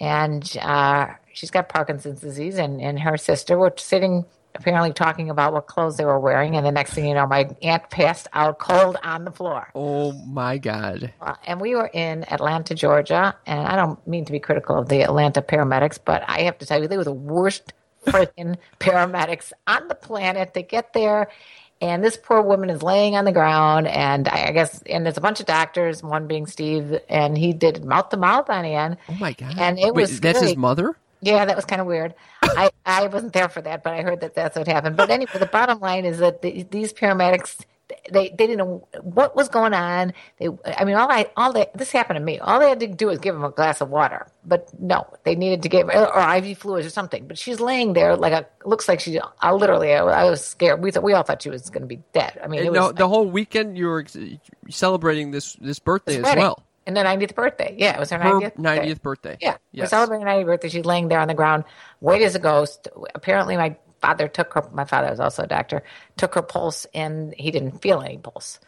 And 0.00 0.56
uh, 0.62 1.08
she's 1.32 1.50
got 1.50 1.68
Parkinson's 1.68 2.20
disease, 2.20 2.58
and, 2.58 2.80
and 2.80 3.00
her 3.00 3.16
sister 3.16 3.58
were 3.58 3.74
sitting 3.76 4.24
apparently 4.54 4.92
talking 4.92 5.30
about 5.30 5.52
what 5.52 5.66
clothes 5.66 5.96
they 5.96 6.04
were 6.04 6.18
wearing. 6.18 6.56
And 6.56 6.66
the 6.66 6.72
next 6.72 6.92
thing 6.94 7.06
you 7.06 7.14
know, 7.14 7.26
my 7.26 7.48
aunt 7.62 7.90
passed 7.90 8.26
out 8.32 8.58
cold 8.58 8.96
on 9.02 9.24
the 9.24 9.30
floor. 9.30 9.70
Oh 9.74 10.12
my 10.12 10.58
God. 10.58 11.12
Uh, 11.20 11.34
and 11.46 11.60
we 11.60 11.74
were 11.74 11.90
in 11.92 12.24
Atlanta, 12.32 12.74
Georgia, 12.74 13.36
and 13.46 13.60
I 13.60 13.76
don't 13.76 14.04
mean 14.06 14.24
to 14.24 14.32
be 14.32 14.40
critical 14.40 14.78
of 14.78 14.88
the 14.88 15.02
Atlanta 15.02 15.42
paramedics, 15.42 15.98
but 16.04 16.22
I 16.26 16.42
have 16.42 16.58
to 16.58 16.66
tell 16.66 16.80
you, 16.80 16.88
they 16.88 16.96
were 16.96 17.04
the 17.04 17.12
worst 17.12 17.72
freaking 18.06 18.56
paramedics 18.80 19.52
on 19.66 19.88
the 19.88 19.94
planet. 19.94 20.54
They 20.54 20.62
get 20.62 20.92
there, 20.92 21.28
and 21.80 22.02
this 22.02 22.16
poor 22.16 22.42
woman 22.42 22.70
is 22.70 22.82
laying 22.82 23.16
on 23.16 23.24
the 23.24 23.32
ground, 23.32 23.86
and 23.86 24.26
I, 24.28 24.50
guess, 24.52 24.82
and 24.82 25.04
there's 25.04 25.16
a 25.16 25.20
bunch 25.20 25.40
of 25.40 25.46
doctors, 25.46 26.02
one 26.02 26.26
being 26.26 26.46
Steve, 26.46 26.98
and 27.08 27.38
he 27.38 27.52
did 27.52 27.84
mouth 27.84 28.08
to 28.08 28.16
mouth 28.16 28.50
on 28.50 28.64
Anne. 28.64 28.96
Oh 29.08 29.14
my 29.14 29.32
God. 29.32 29.56
And 29.58 29.78
it 29.78 29.94
Wait, 29.94 30.02
was 30.02 30.20
that's 30.20 30.40
his 30.40 30.56
mother? 30.56 30.96
Yeah, 31.20 31.44
that 31.44 31.56
was 31.56 31.64
kind 31.64 31.80
of 31.80 31.86
weird. 31.86 32.14
I, 32.42 32.70
I 32.86 33.06
wasn't 33.08 33.32
there 33.32 33.48
for 33.48 33.60
that, 33.62 33.82
but 33.82 33.94
I 33.94 34.02
heard 34.02 34.20
that 34.20 34.34
that's 34.34 34.56
what 34.56 34.66
happened. 34.66 34.96
But 34.96 35.10
anyway, 35.10 35.32
the 35.38 35.46
bottom 35.46 35.80
line 35.80 36.04
is 36.04 36.18
that 36.18 36.42
the, 36.42 36.64
these 36.70 36.92
paramedics 36.92 37.64
they 38.10 38.28
they 38.28 38.46
didn't 38.46 38.58
know 38.58 38.88
what 39.02 39.34
was 39.34 39.48
going 39.48 39.72
on. 39.72 40.12
They, 40.38 40.48
I 40.64 40.84
mean, 40.84 40.96
all 40.96 41.10
I 41.10 41.26
all 41.36 41.52
they 41.52 41.66
this 41.74 41.90
happened 41.90 42.18
to 42.18 42.24
me. 42.24 42.38
All 42.38 42.60
they 42.60 42.68
had 42.68 42.80
to 42.80 42.86
do 42.86 43.06
was 43.06 43.18
give 43.18 43.34
him 43.34 43.44
a 43.44 43.50
glass 43.50 43.80
of 43.80 43.88
water, 43.88 44.26
but 44.44 44.68
no, 44.78 45.06
they 45.24 45.34
needed 45.34 45.62
to 45.62 45.68
give 45.68 45.88
or 45.88 46.36
IV 46.36 46.58
fluids 46.58 46.86
or 46.86 46.90
something. 46.90 47.26
But 47.26 47.38
she's 47.38 47.60
laying 47.60 47.94
there 47.94 48.16
like 48.16 48.32
a 48.32 48.46
looks 48.66 48.88
like 48.88 49.00
she 49.00 49.18
I 49.40 49.52
literally 49.52 49.92
I, 49.92 50.04
I 50.04 50.30
was 50.30 50.44
scared. 50.44 50.82
We 50.82 50.90
thought 50.90 51.02
we 51.02 51.14
all 51.14 51.22
thought 51.22 51.42
she 51.42 51.50
was 51.50 51.70
going 51.70 51.82
to 51.82 51.88
be 51.88 52.02
dead. 52.12 52.38
I 52.42 52.48
mean, 52.48 52.64
it 52.64 52.72
no, 52.72 52.92
the 52.92 53.08
whole 53.08 53.26
weekend 53.26 53.78
you 53.78 53.86
were 53.86 54.04
celebrating 54.68 55.30
this 55.30 55.54
this 55.54 55.78
birthday 55.78 56.16
as 56.16 56.22
wedding. 56.22 56.42
well. 56.42 56.62
And 56.88 56.96
the 56.96 57.02
90th 57.02 57.34
birthday. 57.34 57.76
Yeah, 57.78 57.96
it 57.96 58.00
was 58.00 58.08
her, 58.10 58.18
Her 58.18 58.30
90th. 58.40 58.54
90th 58.56 59.02
birthday. 59.02 59.36
Yeah, 59.42 59.58
we're 59.74 59.82
Yes. 59.82 59.90
celebrating 59.90 60.26
her 60.26 60.32
90th 60.32 60.46
birthday. 60.46 60.68
She's 60.70 60.86
laying 60.86 61.08
there 61.08 61.20
on 61.20 61.28
the 61.28 61.34
ground, 61.34 61.64
white 62.00 62.22
as 62.22 62.34
a 62.34 62.38
ghost. 62.38 62.88
Apparently, 63.14 63.58
my 63.58 63.76
father 64.00 64.26
took 64.26 64.54
her. 64.54 64.64
My 64.72 64.86
father 64.86 65.10
was 65.10 65.20
also 65.20 65.42
a 65.42 65.46
doctor. 65.46 65.82
Took 66.16 66.34
her 66.34 66.42
pulse, 66.42 66.86
and 66.94 67.34
he 67.36 67.50
didn't 67.50 67.82
feel 67.82 68.00
any 68.00 68.16
pulse. 68.16 68.58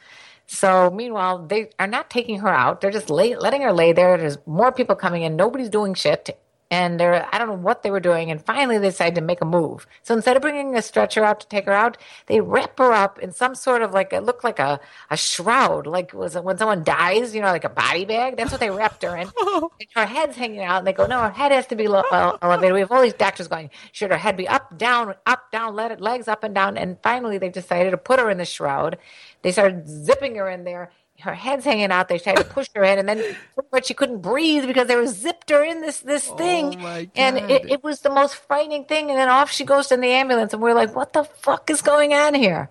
So, 0.47 0.91
meanwhile, 0.91 1.47
they 1.47 1.71
are 1.79 1.87
not 1.87 2.11
taking 2.11 2.41
her 2.41 2.49
out. 2.49 2.83
They're 2.83 2.91
just 2.91 3.09
lay, 3.09 3.37
letting 3.37 3.63
her 3.63 3.73
lay 3.73 3.95
there. 3.95 4.19
There's 4.19 4.39
more 4.47 4.71
people 4.71 4.97
coming 4.97 5.23
in. 5.23 5.37
Nobody's 5.37 5.71
doing 5.71 5.95
shit. 5.95 6.39
And 6.71 7.01
they're, 7.01 7.29
I 7.35 7.39
don't 7.39 7.49
know 7.49 7.55
what 7.55 7.83
they 7.83 7.91
were 7.91 8.01
doing. 8.01 8.31
And 8.31 8.45
finally, 8.45 8.79
they 8.79 8.89
decided 8.89 9.17
to 9.17 9.21
make 9.21 9.41
a 9.41 9.45
move. 9.45 9.87
So 10.03 10.15
instead 10.15 10.37
of 10.37 10.43
bringing 10.43 10.77
a 10.77 10.83
stretcher 10.83 11.25
out 11.25 11.41
to 11.41 11.49
take 11.49 11.67
her 11.67 11.73
out, 11.73 11.97
they 12.27 12.41
wrap 12.41 12.79
her 12.79 12.93
up 12.93 13.19
in 13.19 13.33
some 13.33 13.55
sort 13.55 13.83
of 13.83 13.93
like, 13.93 14.13
it 14.13 14.23
looked 14.23 14.45
like 14.45 14.59
a, 14.61 14.81
a 15.11 15.17
shroud, 15.17 15.87
like 15.87 16.13
was 16.15 16.37
it 16.37 16.45
when 16.45 16.59
someone 16.59 16.85
dies, 16.85 17.35
you 17.35 17.41
know, 17.41 17.49
like 17.49 17.65
a 17.65 17.69
body 17.71 18.05
bag. 18.05 18.37
That's 18.37 18.53
what 18.53 18.61
they 18.61 18.71
wrapped 18.71 19.03
her 19.03 19.17
in. 19.17 19.29
and 19.43 19.89
her 19.95 20.07
head's 20.07 20.37
hanging 20.37 20.63
out. 20.63 20.79
And 20.79 20.87
they 20.87 20.93
go, 20.93 21.07
no, 21.07 21.21
her 21.21 21.31
head 21.31 21.53
has 21.53 21.67
to 21.69 21.77
be 21.77 21.89
lo- 21.89 22.05
uh, 22.11 22.39
elevated. 22.41 22.75
We 22.75 22.81
have 22.81 22.93
all 22.93 23.03
these 23.03 23.15
doctors 23.15 23.49
going, 23.49 23.71
should 23.93 24.11
her 24.13 24.19
head 24.19 24.37
be 24.37 24.49
up, 24.49 24.79
down, 24.79 25.15
up, 25.27 25.51
down, 25.51 25.75
let 25.75 25.91
it, 25.91 26.01
legs 26.01 26.29
up 26.29 26.45
and 26.45 26.55
down. 26.55 26.77
And 26.77 26.99
finally, 27.03 27.39
they 27.39 27.49
decided 27.49 27.91
to 27.91 27.99
put 27.99 28.21
her 28.21 28.31
in 28.31 28.39
the 28.39 28.45
shroud. 28.45 28.99
They 29.43 29.53
started 29.53 29.89
zipping 29.89 30.37
her 30.37 30.49
in 30.49 30.65
there. 30.65 30.93
Her 31.21 31.35
head's 31.35 31.65
hanging 31.65 31.91
out. 31.91 32.09
They 32.09 32.19
tried 32.19 32.37
to 32.37 32.45
push 32.45 32.69
her 32.75 32.85
in, 32.85 32.99
and 32.99 33.09
then 33.09 33.37
but 33.71 33.87
she 33.87 33.95
couldn't 33.95 34.21
breathe 34.21 34.67
because 34.67 34.89
they 34.89 34.97
were 34.97 35.07
zipped 35.07 35.51
her 35.51 35.63
in 35.63 35.81
this 35.81 36.01
this 36.01 36.29
thing. 36.29 36.81
my 36.81 37.09
And 37.15 37.39
it, 37.39 37.71
it 37.71 37.85
was 37.85 38.01
the 38.01 38.11
most 38.11 38.35
frightening 38.35 38.85
thing. 38.85 39.11
And 39.11 39.19
then 39.19 39.29
off 39.29 39.51
she 39.51 39.65
goes 39.65 39.93
in 39.93 40.01
the 40.01 40.09
ambulance, 40.09 40.53
and 40.53 40.63
we're 40.63 40.75
like, 40.75 40.95
"What 40.95 41.13
the 41.13 41.25
fuck 41.25 41.71
is 41.71 41.83
going 41.83 42.13
on 42.15 42.35
here?" 42.35 42.71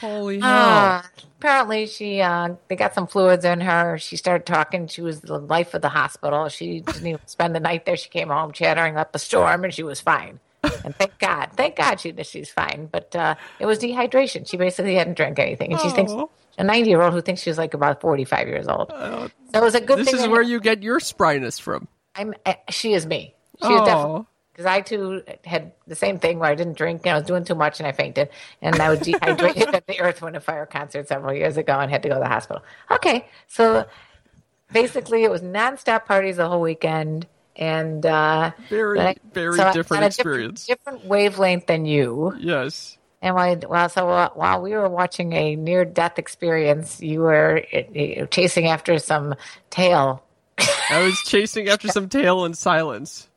Holy 0.00 0.40
hell. 0.40 0.48
Uh, 0.50 1.02
apparently, 1.38 1.86
she 1.86 2.20
uh, 2.22 2.54
they 2.68 2.76
got 2.76 2.94
some 2.94 3.06
fluids 3.06 3.44
in 3.44 3.60
her. 3.60 3.98
She 3.98 4.16
started 4.16 4.46
talking. 4.46 4.86
She 4.88 5.02
was 5.02 5.20
the 5.20 5.38
life 5.38 5.74
of 5.74 5.82
the 5.82 5.90
hospital. 5.90 6.48
She 6.48 6.80
didn't 6.80 7.06
even 7.06 7.20
spend 7.26 7.54
the 7.54 7.60
night 7.60 7.84
there. 7.84 7.96
She 7.96 8.08
came 8.08 8.28
home 8.28 8.52
chattering 8.52 8.96
up 8.96 9.14
a 9.14 9.18
storm, 9.18 9.64
and 9.64 9.74
she 9.74 9.82
was 9.82 10.00
fine. 10.00 10.40
And 10.84 10.94
thank 10.96 11.18
God, 11.18 11.50
thank 11.54 11.76
God 11.76 12.00
she 12.00 12.14
she's 12.22 12.50
fine. 12.50 12.88
But 12.90 13.14
uh, 13.14 13.34
it 13.58 13.66
was 13.66 13.78
dehydration. 13.78 14.48
She 14.48 14.56
basically 14.56 14.94
hadn't 14.94 15.14
drank 15.16 15.38
anything, 15.38 15.72
and 15.72 15.80
she 15.80 15.90
thinks 15.90 16.12
Oh. 16.12 16.30
A 16.58 16.64
ninety 16.64 16.90
year 16.90 17.00
old 17.02 17.12
who 17.12 17.20
thinks 17.20 17.40
she's 17.42 17.58
like 17.58 17.74
about 17.74 18.00
forty 18.00 18.24
five 18.24 18.48
years 18.48 18.66
old. 18.68 18.90
so 18.90 19.30
it 19.54 19.60
was 19.62 19.74
a 19.74 19.80
good 19.80 19.98
this 20.00 20.10
thing. 20.10 20.20
is 20.20 20.28
where 20.28 20.42
you 20.42 20.60
get 20.60 20.82
your 20.82 20.98
spryness 21.00 21.60
from. 21.60 21.88
I'm. 22.14 22.34
uh, 22.46 22.54
She 22.70 22.92
is 22.94 23.06
me. 23.06 23.34
She 23.62 23.68
is 23.72 23.80
Oh. 23.80 23.84
definitely 23.84 24.24
because 24.52 24.66
I 24.66 24.80
too 24.80 25.22
had 25.44 25.72
the 25.86 25.94
same 25.94 26.18
thing 26.18 26.38
where 26.38 26.50
I 26.50 26.54
didn't 26.54 26.76
drink 26.76 27.02
and 27.06 27.14
I 27.14 27.18
was 27.18 27.26
doing 27.26 27.44
too 27.44 27.54
much 27.54 27.78
and 27.80 27.86
I 27.86 27.92
fainted 27.92 28.28
and 28.60 28.76
I 28.82 28.90
was 28.90 28.98
dehydrated 29.00 29.74
at 29.74 29.86
the 29.88 30.00
Earth, 30.00 30.20
Wind, 30.20 30.34
and 30.36 30.44
Fire 30.44 30.66
concert 30.66 31.08
several 31.08 31.32
years 31.32 31.56
ago 31.56 31.78
and 31.78 31.90
had 31.90 32.02
to 32.02 32.08
go 32.08 32.14
to 32.16 32.20
the 32.20 32.26
hospital. 32.28 32.62
Okay, 32.90 33.26
so 33.46 33.86
basically 34.72 35.24
it 35.24 35.30
was 35.30 35.40
nonstop 35.42 36.04
parties 36.04 36.36
the 36.36 36.48
whole 36.48 36.60
weekend 36.60 37.26
and 37.56 38.04
uh, 38.06 38.50
Very, 38.68 39.00
I- 39.00 39.16
very 39.32 39.56
so 39.56 39.72
different 39.72 40.04
experience. 40.04 40.66
different 40.66 41.04
wavelength 41.04 41.66
than 41.66 41.84
you. 41.86 42.34
Yes. 42.38 42.96
And 43.22 43.34
while, 43.34 43.56
while 43.56 43.88
so 43.88 44.30
while 44.34 44.62
we 44.62 44.72
were 44.72 44.88
watching 44.88 45.32
a 45.34 45.56
near 45.56 45.84
death 45.84 46.18
experience, 46.18 47.00
you 47.00 47.20
were 47.20 47.62
uh, 47.74 48.26
chasing 48.26 48.66
after 48.66 48.98
some 48.98 49.34
tail, 49.68 50.22
I 50.90 51.04
was 51.04 51.18
chasing 51.20 51.68
after 51.68 51.88
some 51.88 52.08
tail 52.08 52.44
in 52.44 52.54
silence. 52.54 53.28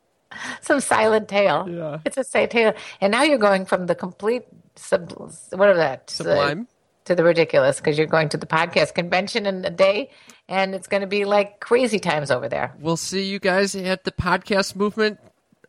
some 0.61 0.79
silent 0.79 1.27
tail. 1.27 1.67
Yeah. 1.69 1.99
It's 2.05 2.17
a 2.17 2.23
say 2.23 2.47
tail, 2.47 2.73
and 3.01 3.11
now 3.11 3.23
you're 3.23 3.37
going 3.37 3.65
from 3.65 3.85
the 3.85 3.95
complete 3.95 4.43
sub, 4.75 5.11
whatever 5.51 5.77
that 5.77 6.09
Sublime. 6.09 6.67
to 7.05 7.15
the 7.15 7.23
ridiculous 7.23 7.77
because 7.77 7.97
you're 7.97 8.07
going 8.07 8.29
to 8.29 8.37
the 8.37 8.47
podcast 8.47 8.93
convention 8.93 9.45
in 9.45 9.63
a 9.65 9.69
day, 9.69 10.09
and 10.47 10.73
it's 10.73 10.87
going 10.87 11.01
to 11.01 11.07
be 11.07 11.25
like 11.25 11.59
crazy 11.59 11.99
times 11.99 12.31
over 12.31 12.49
there. 12.49 12.73
We'll 12.79 12.97
see 12.97 13.25
you 13.25 13.39
guys 13.39 13.75
at 13.75 14.03
the 14.03 14.11
podcast 14.11 14.75
movement 14.75 15.19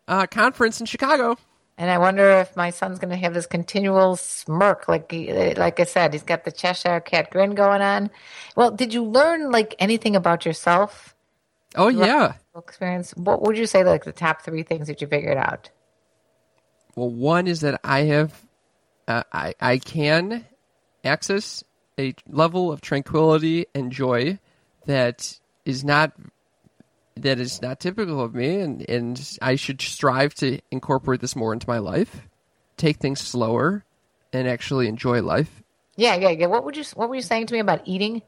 uh, 0.08 0.26
conference 0.26 0.80
in 0.80 0.86
Chicago. 0.86 1.36
And 1.76 1.90
I 1.90 1.98
wonder 1.98 2.30
if 2.30 2.56
my 2.56 2.70
son's 2.70 3.00
going 3.00 3.10
to 3.10 3.16
have 3.16 3.34
this 3.34 3.46
continual 3.46 4.14
smirk, 4.14 4.86
like 4.86 5.10
he, 5.10 5.54
like 5.54 5.80
I 5.80 5.84
said, 5.84 6.12
he's 6.12 6.22
got 6.22 6.44
the 6.44 6.52
Cheshire 6.52 7.00
Cat 7.00 7.30
grin 7.30 7.56
going 7.56 7.82
on. 7.82 8.10
Well, 8.54 8.70
did 8.70 8.94
you 8.94 9.02
learn 9.02 9.50
like 9.50 9.74
anything 9.80 10.14
about 10.14 10.46
yourself? 10.46 11.16
Oh 11.74 11.88
yeah. 11.88 12.34
Experience. 12.56 13.12
What 13.16 13.42
would 13.42 13.58
you 13.58 13.66
say 13.66 13.82
like 13.82 14.04
the 14.04 14.12
top 14.12 14.42
three 14.42 14.62
things 14.62 14.86
that 14.86 15.00
you 15.00 15.08
figured 15.08 15.36
out? 15.36 15.70
Well, 16.94 17.10
one 17.10 17.48
is 17.48 17.62
that 17.62 17.80
I 17.82 18.02
have, 18.02 18.44
uh, 19.08 19.24
I 19.32 19.54
I 19.60 19.78
can 19.78 20.44
access 21.04 21.64
a 21.98 22.14
level 22.28 22.70
of 22.70 22.80
tranquility 22.80 23.66
and 23.74 23.90
joy 23.90 24.38
that 24.86 25.40
is 25.64 25.82
not 25.82 26.12
that 27.16 27.38
is 27.40 27.62
not 27.62 27.80
typical 27.80 28.20
of 28.20 28.34
me, 28.34 28.60
and 28.60 28.88
and 28.88 29.38
I 29.40 29.56
should 29.56 29.80
strive 29.80 30.34
to 30.36 30.58
incorporate 30.70 31.20
this 31.20 31.36
more 31.36 31.52
into 31.52 31.68
my 31.68 31.78
life, 31.78 32.22
take 32.76 32.98
things 32.98 33.20
slower, 33.20 33.84
and 34.32 34.48
actually 34.48 34.88
enjoy 34.88 35.22
life. 35.22 35.62
Yeah, 35.96 36.16
yeah, 36.16 36.30
yeah. 36.30 36.46
What 36.46 36.64
would 36.64 36.76
you 36.76 36.84
What 36.94 37.08
were 37.08 37.14
you 37.14 37.22
saying 37.22 37.46
to 37.46 37.54
me 37.54 37.60
about 37.60 37.82
eating? 37.86 38.22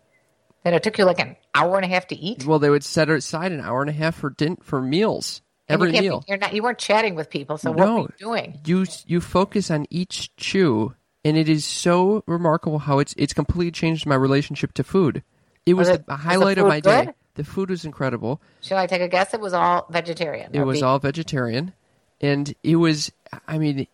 That 0.65 0.75
it 0.75 0.83
took 0.83 0.99
you 0.99 1.05
like 1.05 1.21
an 1.21 1.37
hour 1.55 1.77
and 1.77 1.85
a 1.85 1.89
half 1.89 2.09
to 2.09 2.17
eat. 2.17 2.45
Well, 2.45 2.59
they 2.59 2.71
would 2.71 2.83
set 2.83 3.09
aside 3.09 3.53
an 3.53 3.61
hour 3.61 3.83
and 3.83 3.91
a 3.91 3.93
half 3.93 4.17
for 4.17 4.31
din- 4.31 4.57
for 4.63 4.83
meals 4.83 5.41
And 5.69 5.79
you 5.81 5.87
every 5.87 5.93
can't 5.93 6.03
be- 6.03 6.09
meal. 6.09 6.25
you're 6.27 6.39
not. 6.39 6.55
You 6.55 6.63
weren't 6.65 6.79
chatting 6.79 7.15
with 7.15 7.31
people. 7.31 7.57
So 7.57 7.71
what 7.71 7.89
were 7.89 7.99
you 8.01 8.09
doing? 8.19 8.61
You 8.65 8.85
you 9.07 9.21
focus 9.21 9.71
on 9.71 9.87
each 9.91 10.35
chew, 10.37 10.95
and 11.25 11.37
it 11.37 11.49
is 11.49 11.65
so 11.65 12.25
remarkable 12.27 12.81
how 12.81 12.99
it's 12.99 13.15
it's 13.17 13.33
completely 13.33 13.71
changed 13.71 14.07
my 14.07 14.17
relationship 14.17 14.73
to 14.75 14.83
food. 14.85 15.23
It 15.67 15.75
was, 15.75 15.89
Was 15.89 15.99
it- 15.99 16.07
the 16.07 16.13
was 16.13 16.21
highlight 16.21 16.59
of 16.59 16.63
food 16.65 16.69
my 16.69 16.81
day. 16.81 17.11
The 17.37 17.45
food 17.45 17.71
was 17.71 17.85
incredible. 17.85 18.41
Shall 18.61 18.79
I 18.79 18.87
take 18.87 19.03
a 19.03 19.09
guess? 19.09 19.33
It 19.33 19.41
was 19.41 19.53
all 19.53 19.87
vegetarian. 19.91 20.51
It 20.55 20.65
was 20.65 20.83
all 20.83 20.99
vegetarian, 20.99 21.73
and 22.21 22.55
it 22.63 22.77
was. 22.77 23.13
I 23.47 23.59
mean, 23.59 23.87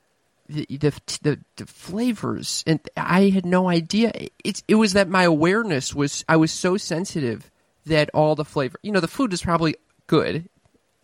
the 0.48 0.66
the 0.70 0.92
the, 1.22 1.38
the 1.57 1.66
flavors, 1.66 2.62
and 2.66 2.81
I 2.96 3.31
had 3.31 3.44
no 3.44 3.68
idea. 3.68 4.12
It's 4.44 4.62
it 4.68 4.76
was 4.76 4.92
that 4.94 5.09
my 5.09 5.24
awareness 5.24 5.94
was. 5.94 6.24
I 6.28 6.37
was 6.37 6.52
so 6.52 6.76
sensitive 6.76 7.50
that 7.87 8.11
all 8.14 8.35
the 8.35 8.44
flavor. 8.44 8.78
You 8.83 8.92
know, 8.92 9.00
the 9.00 9.09
food 9.09 9.33
is 9.33 9.42
probably 9.42 9.74
good, 10.07 10.48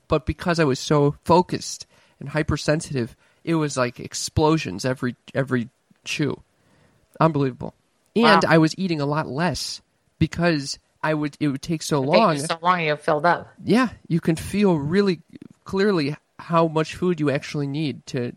but 0.07 0.25
because 0.25 0.61
I 0.61 0.65
was 0.65 0.79
so 0.79 1.17
focused 1.25 1.87
and 2.21 2.29
hypersensitive, 2.29 3.17
it 3.45 3.57
was 3.57 3.77
like 3.77 3.99
explosions 3.99 4.85
every 4.85 5.17
every 5.35 5.69
chew. 6.05 6.41
Unbelievable. 7.21 7.75
And 8.15 8.43
Wow. 8.45 8.49
I 8.49 8.59
was 8.59 8.75
eating 8.79 9.01
a 9.01 9.07
lot 9.07 9.29
less 9.29 9.81
because 10.19 10.79
I 11.03 11.15
would 11.15 11.37
it 11.41 11.49
would 11.49 11.63
take 11.63 11.83
so 11.83 12.01
long. 12.01 12.35
you 12.37 12.41
so 12.41 12.59
long 12.63 12.81
you're 12.83 12.97
filled 12.97 13.27
up. 13.27 13.53
Yeah, 13.65 13.89
you 14.09 14.21
can 14.21 14.37
feel 14.37 14.77
really 14.77 15.21
clearly 15.65 16.17
how 16.39 16.69
much 16.69 16.95
food 16.95 17.21
you 17.21 17.31
actually 17.31 17.67
need 17.67 18.07
to 18.07 18.33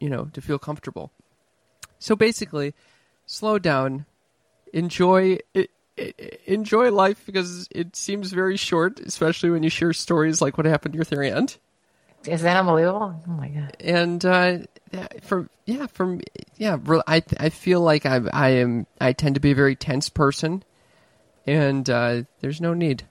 you 0.00 0.10
know, 0.10 0.26
to 0.32 0.40
feel 0.42 0.58
comfortable. 0.58 1.12
So 1.98 2.14
basically, 2.14 2.74
slow 3.26 3.58
down, 3.58 4.04
enjoy 4.72 5.38
i- 5.56 5.68
i- 5.98 6.14
enjoy 6.46 6.90
life 6.90 7.24
because 7.24 7.68
it 7.70 7.96
seems 7.96 8.32
very 8.32 8.56
short, 8.56 9.00
especially 9.00 9.50
when 9.50 9.62
you 9.62 9.70
share 9.70 9.92
stories 9.92 10.42
like 10.42 10.58
what 10.58 10.66
happened 10.66 10.94
to 10.94 11.06
your 11.10 11.22
aunt. 11.22 11.58
Is 12.26 12.42
that 12.42 12.56
unbelievable? 12.56 13.14
Oh 13.26 13.30
my 13.30 13.48
god. 13.48 13.76
and 13.80 14.24
uh, 14.24 14.58
yeah, 14.92 15.06
from 15.22 15.48
yeah, 15.66 15.86
from 15.86 16.20
yeah, 16.56 16.76
I 17.06 17.22
I 17.38 17.48
feel 17.50 17.80
like 17.80 18.04
I 18.06 18.20
I 18.32 18.48
am 18.50 18.86
I 19.00 19.12
tend 19.12 19.36
to 19.36 19.40
be 19.40 19.52
a 19.52 19.54
very 19.54 19.76
tense 19.76 20.08
person, 20.08 20.64
and 21.46 21.88
uh, 21.88 22.22
there's 22.40 22.60
no 22.60 22.74
need. 22.74 23.04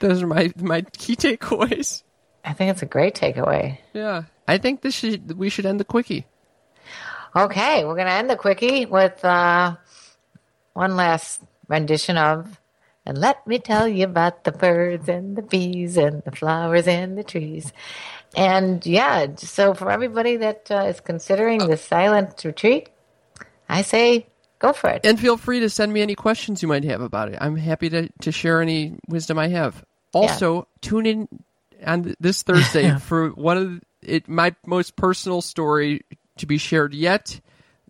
Those 0.00 0.22
are 0.22 0.26
my 0.26 0.52
my 0.56 0.82
key 0.82 1.16
takeaways. 1.16 2.02
I 2.44 2.52
think 2.52 2.70
it's 2.70 2.82
a 2.82 2.86
great 2.86 3.14
takeaway. 3.14 3.78
Yeah, 3.92 4.24
I 4.48 4.58
think 4.58 4.80
this 4.80 4.94
should 4.94 5.36
we 5.36 5.50
should 5.50 5.66
end 5.66 5.80
the 5.80 5.84
quickie. 5.84 6.26
Okay, 7.36 7.84
we're 7.84 7.96
gonna 7.96 8.10
end 8.10 8.30
the 8.30 8.36
quickie 8.36 8.86
with 8.86 9.24
uh, 9.24 9.76
one 10.72 10.96
last 10.96 11.42
rendition 11.68 12.16
of 12.16 12.60
and 13.06 13.18
let 13.18 13.46
me 13.46 13.58
tell 13.58 13.88
you 13.88 14.04
about 14.04 14.44
the 14.44 14.52
birds 14.52 15.08
and 15.08 15.36
the 15.36 15.42
bees 15.42 15.96
and 15.96 16.22
the 16.24 16.30
flowers 16.30 16.86
and 16.86 17.16
the 17.16 17.24
trees. 17.24 17.72
And 18.36 18.84
yeah, 18.86 19.34
so 19.36 19.74
for 19.74 19.90
everybody 19.90 20.36
that 20.36 20.70
uh, 20.70 20.84
is 20.84 21.00
considering 21.00 21.66
the 21.66 21.76
silent 21.76 22.44
retreat, 22.44 22.90
I 23.68 23.82
say 23.82 24.26
go 24.60 24.72
for 24.72 24.90
it. 24.90 25.00
And 25.04 25.18
feel 25.18 25.36
free 25.36 25.60
to 25.60 25.68
send 25.68 25.92
me 25.92 26.02
any 26.02 26.14
questions 26.14 26.62
you 26.62 26.68
might 26.68 26.84
have 26.84 27.00
about 27.00 27.32
it. 27.32 27.38
I'm 27.40 27.56
happy 27.56 27.90
to, 27.90 28.08
to 28.20 28.30
share 28.30 28.62
any 28.62 28.96
wisdom 29.08 29.38
I 29.38 29.48
have. 29.48 29.84
Also, 30.12 30.68
tune 30.80 31.06
in 31.06 31.28
on 31.84 32.14
this 32.20 32.42
Thursday 32.42 32.96
for 33.00 33.30
one 33.30 33.56
of 33.56 33.80
it 34.02 34.28
my 34.28 34.54
most 34.66 34.96
personal 34.96 35.42
story 35.42 36.02
to 36.38 36.46
be 36.46 36.58
shared 36.58 36.94
yet. 36.94 37.40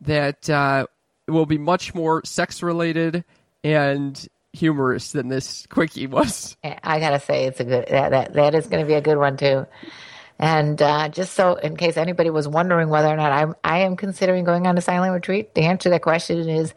That 0.03 0.49
uh, 0.49 0.87
will 1.29 1.45
be 1.45 1.59
much 1.59 1.95
more 1.95 2.25
sex 2.25 2.63
related 2.63 3.23
and 3.63 4.29
humorous 4.53 5.13
than 5.13 5.29
this 5.29 5.67
quickie 5.67 6.07
was. 6.07 6.57
I 6.65 7.01
gotta 7.01 7.21
say, 7.21 7.45
it's 7.45 7.61
a 7.61 7.65
good 7.65 7.87
that 7.89 8.11
that, 8.11 8.33
that 8.35 8.55
is 8.55 8.67
going 8.67 8.83
to 8.83 8.87
be 8.87 8.95
a 8.95 9.01
good 9.01 9.19
one 9.19 9.37
too. 9.37 9.67
And 10.41 10.81
uh, 10.81 11.11
just 11.11 11.35
so, 11.35 11.57
in 11.57 11.77
case 11.77 11.99
anybody 11.99 12.31
was 12.31 12.49
wondering 12.49 12.89
whether 12.89 13.09
or 13.09 13.17
not 13.17 13.31
I'm 13.31 13.55
I 13.63 13.81
am 13.81 13.95
considering 13.95 14.43
going 14.43 14.67
on 14.67 14.77
a 14.79 14.81
silent 14.81 15.13
retreat, 15.13 15.55
the 15.55 15.63
answer 15.63 15.85
to 15.85 15.91
that 15.91 16.01
question 16.03 16.49
is 16.49 16.73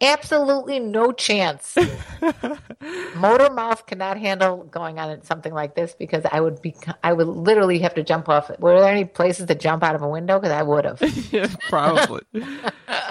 absolutely 0.00 0.80
no 0.80 1.12
chance. 1.12 1.76
Motor 3.16 3.50
mouth 3.52 3.84
cannot 3.86 4.18
handle 4.18 4.64
going 4.64 4.98
on 4.98 5.22
something 5.22 5.52
like 5.52 5.74
this 5.74 5.94
because 5.94 6.24
I 6.32 6.40
would 6.40 6.62
be 6.62 6.74
I 7.04 7.12
would 7.12 7.28
literally 7.28 7.78
have 7.80 7.94
to 7.96 8.02
jump 8.02 8.30
off. 8.30 8.50
Were 8.58 8.80
there 8.80 8.90
any 8.90 9.04
places 9.04 9.46
to 9.46 9.54
jump 9.54 9.82
out 9.82 9.94
of 9.94 10.00
a 10.00 10.08
window? 10.08 10.38
Because 10.38 10.52
I 10.52 10.62
would 10.62 10.86
have. 10.86 11.02
yeah, 11.32 11.48
probably. 11.68 12.22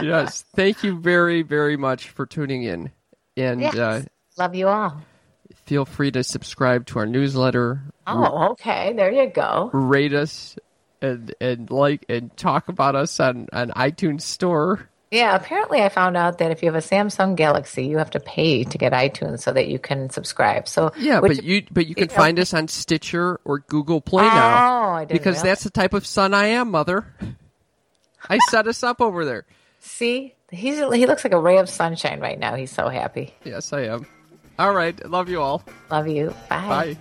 yes. 0.02 0.44
Thank 0.56 0.84
you 0.84 1.00
very, 1.00 1.44
very 1.44 1.78
much 1.78 2.10
for 2.10 2.26
tuning 2.26 2.64
in. 2.64 2.92
And 3.38 3.62
Yes. 3.62 3.76
uh, 3.76 4.02
Love 4.38 4.56
you 4.56 4.68
all. 4.68 5.02
Feel 5.72 5.86
free 5.86 6.12
to 6.12 6.22
subscribe 6.22 6.86
to 6.86 7.00
our 7.00 7.06
newsletter. 7.06 7.82
Oh, 8.06 8.50
okay. 8.52 8.92
There 8.92 9.10
you 9.10 9.28
go. 9.30 9.70
rate 9.72 10.14
us 10.14 10.58
and 11.02 11.34
and 11.40 11.72
like 11.72 12.04
and 12.10 12.36
talk 12.36 12.68
about 12.68 12.94
us 12.94 13.22
on 13.22 13.48
on 13.54 13.70
iTunes 13.70 14.24
Store. 14.24 14.90
Yeah, 15.12 15.34
apparently 15.34 15.82
I 15.82 15.88
found 15.88 16.18
out 16.18 16.40
that 16.40 16.52
if 16.52 16.62
you 16.62 16.70
have 16.70 16.76
a 16.76 16.86
Samsung 16.86 17.38
Galaxy, 17.38 17.86
you 17.86 18.00
have 18.00 18.10
to 18.12 18.20
pay 18.20 18.66
to 18.66 18.78
get 18.78 18.92
iTunes 18.92 19.40
so 19.44 19.54
that 19.54 19.70
you 19.70 19.80
can 19.80 20.10
subscribe. 20.10 20.68
So 20.68 20.92
Yeah, 20.98 21.22
but 21.22 21.42
you 21.42 21.64
but 21.72 21.88
you 21.88 21.96
can 21.96 22.04
you 22.04 22.08
know- 22.10 22.16
find 22.16 22.38
us 22.38 22.54
on 22.54 22.68
Stitcher 22.68 23.40
or 23.46 23.60
Google 23.60 24.02
Play 24.02 24.24
now 24.24 24.90
Oh, 24.90 24.92
I 24.96 25.06
didn't 25.06 25.18
because 25.22 25.42
that's 25.42 25.64
the 25.64 25.70
type 25.70 25.94
of 25.94 26.06
son 26.06 26.34
I 26.34 26.48
am, 26.48 26.70
mother. 26.72 27.06
I 28.28 28.40
set 28.50 28.68
us 28.68 28.84
up 28.84 29.00
over 29.00 29.24
there. 29.24 29.46
see, 29.80 30.36
he's 30.52 30.80
he 30.94 31.06
looks 31.06 31.24
like 31.24 31.32
a 31.34 31.40
ray 31.40 31.60
of 31.60 31.70
sunshine 31.70 32.20
right 32.20 32.38
now. 32.38 32.56
He's 32.56 32.72
so 32.72 32.90
happy. 32.90 33.34
Yes, 33.46 33.72
I 33.72 33.84
am. 33.84 34.06
All 34.62 34.74
right, 34.74 35.10
love 35.10 35.28
you 35.28 35.42
all. 35.42 35.64
Love 35.90 36.08
you. 36.08 36.36
Bye. 36.48 36.68
Bye. 36.70 36.98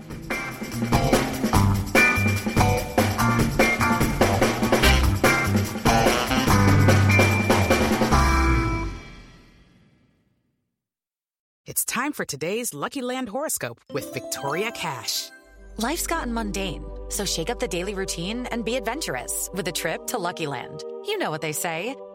It's 11.66 11.84
time 11.84 12.14
for 12.14 12.24
today's 12.24 12.72
Lucky 12.72 13.02
Land 13.02 13.28
horoscope 13.28 13.82
with 13.92 14.10
Victoria 14.14 14.70
Cash. 14.70 15.28
Life's 15.76 16.06
gotten 16.06 16.32
mundane, 16.32 16.82
so 17.10 17.26
shake 17.26 17.50
up 17.50 17.60
the 17.60 17.68
daily 17.68 17.92
routine 17.92 18.46
and 18.46 18.64
be 18.64 18.76
adventurous 18.76 19.50
with 19.52 19.68
a 19.68 19.72
trip 19.72 20.06
to 20.06 20.18
Lucky 20.18 20.46
Land. 20.46 20.82
You 21.04 21.18
know 21.18 21.30
what 21.30 21.42
they 21.42 21.52
say 21.52 21.94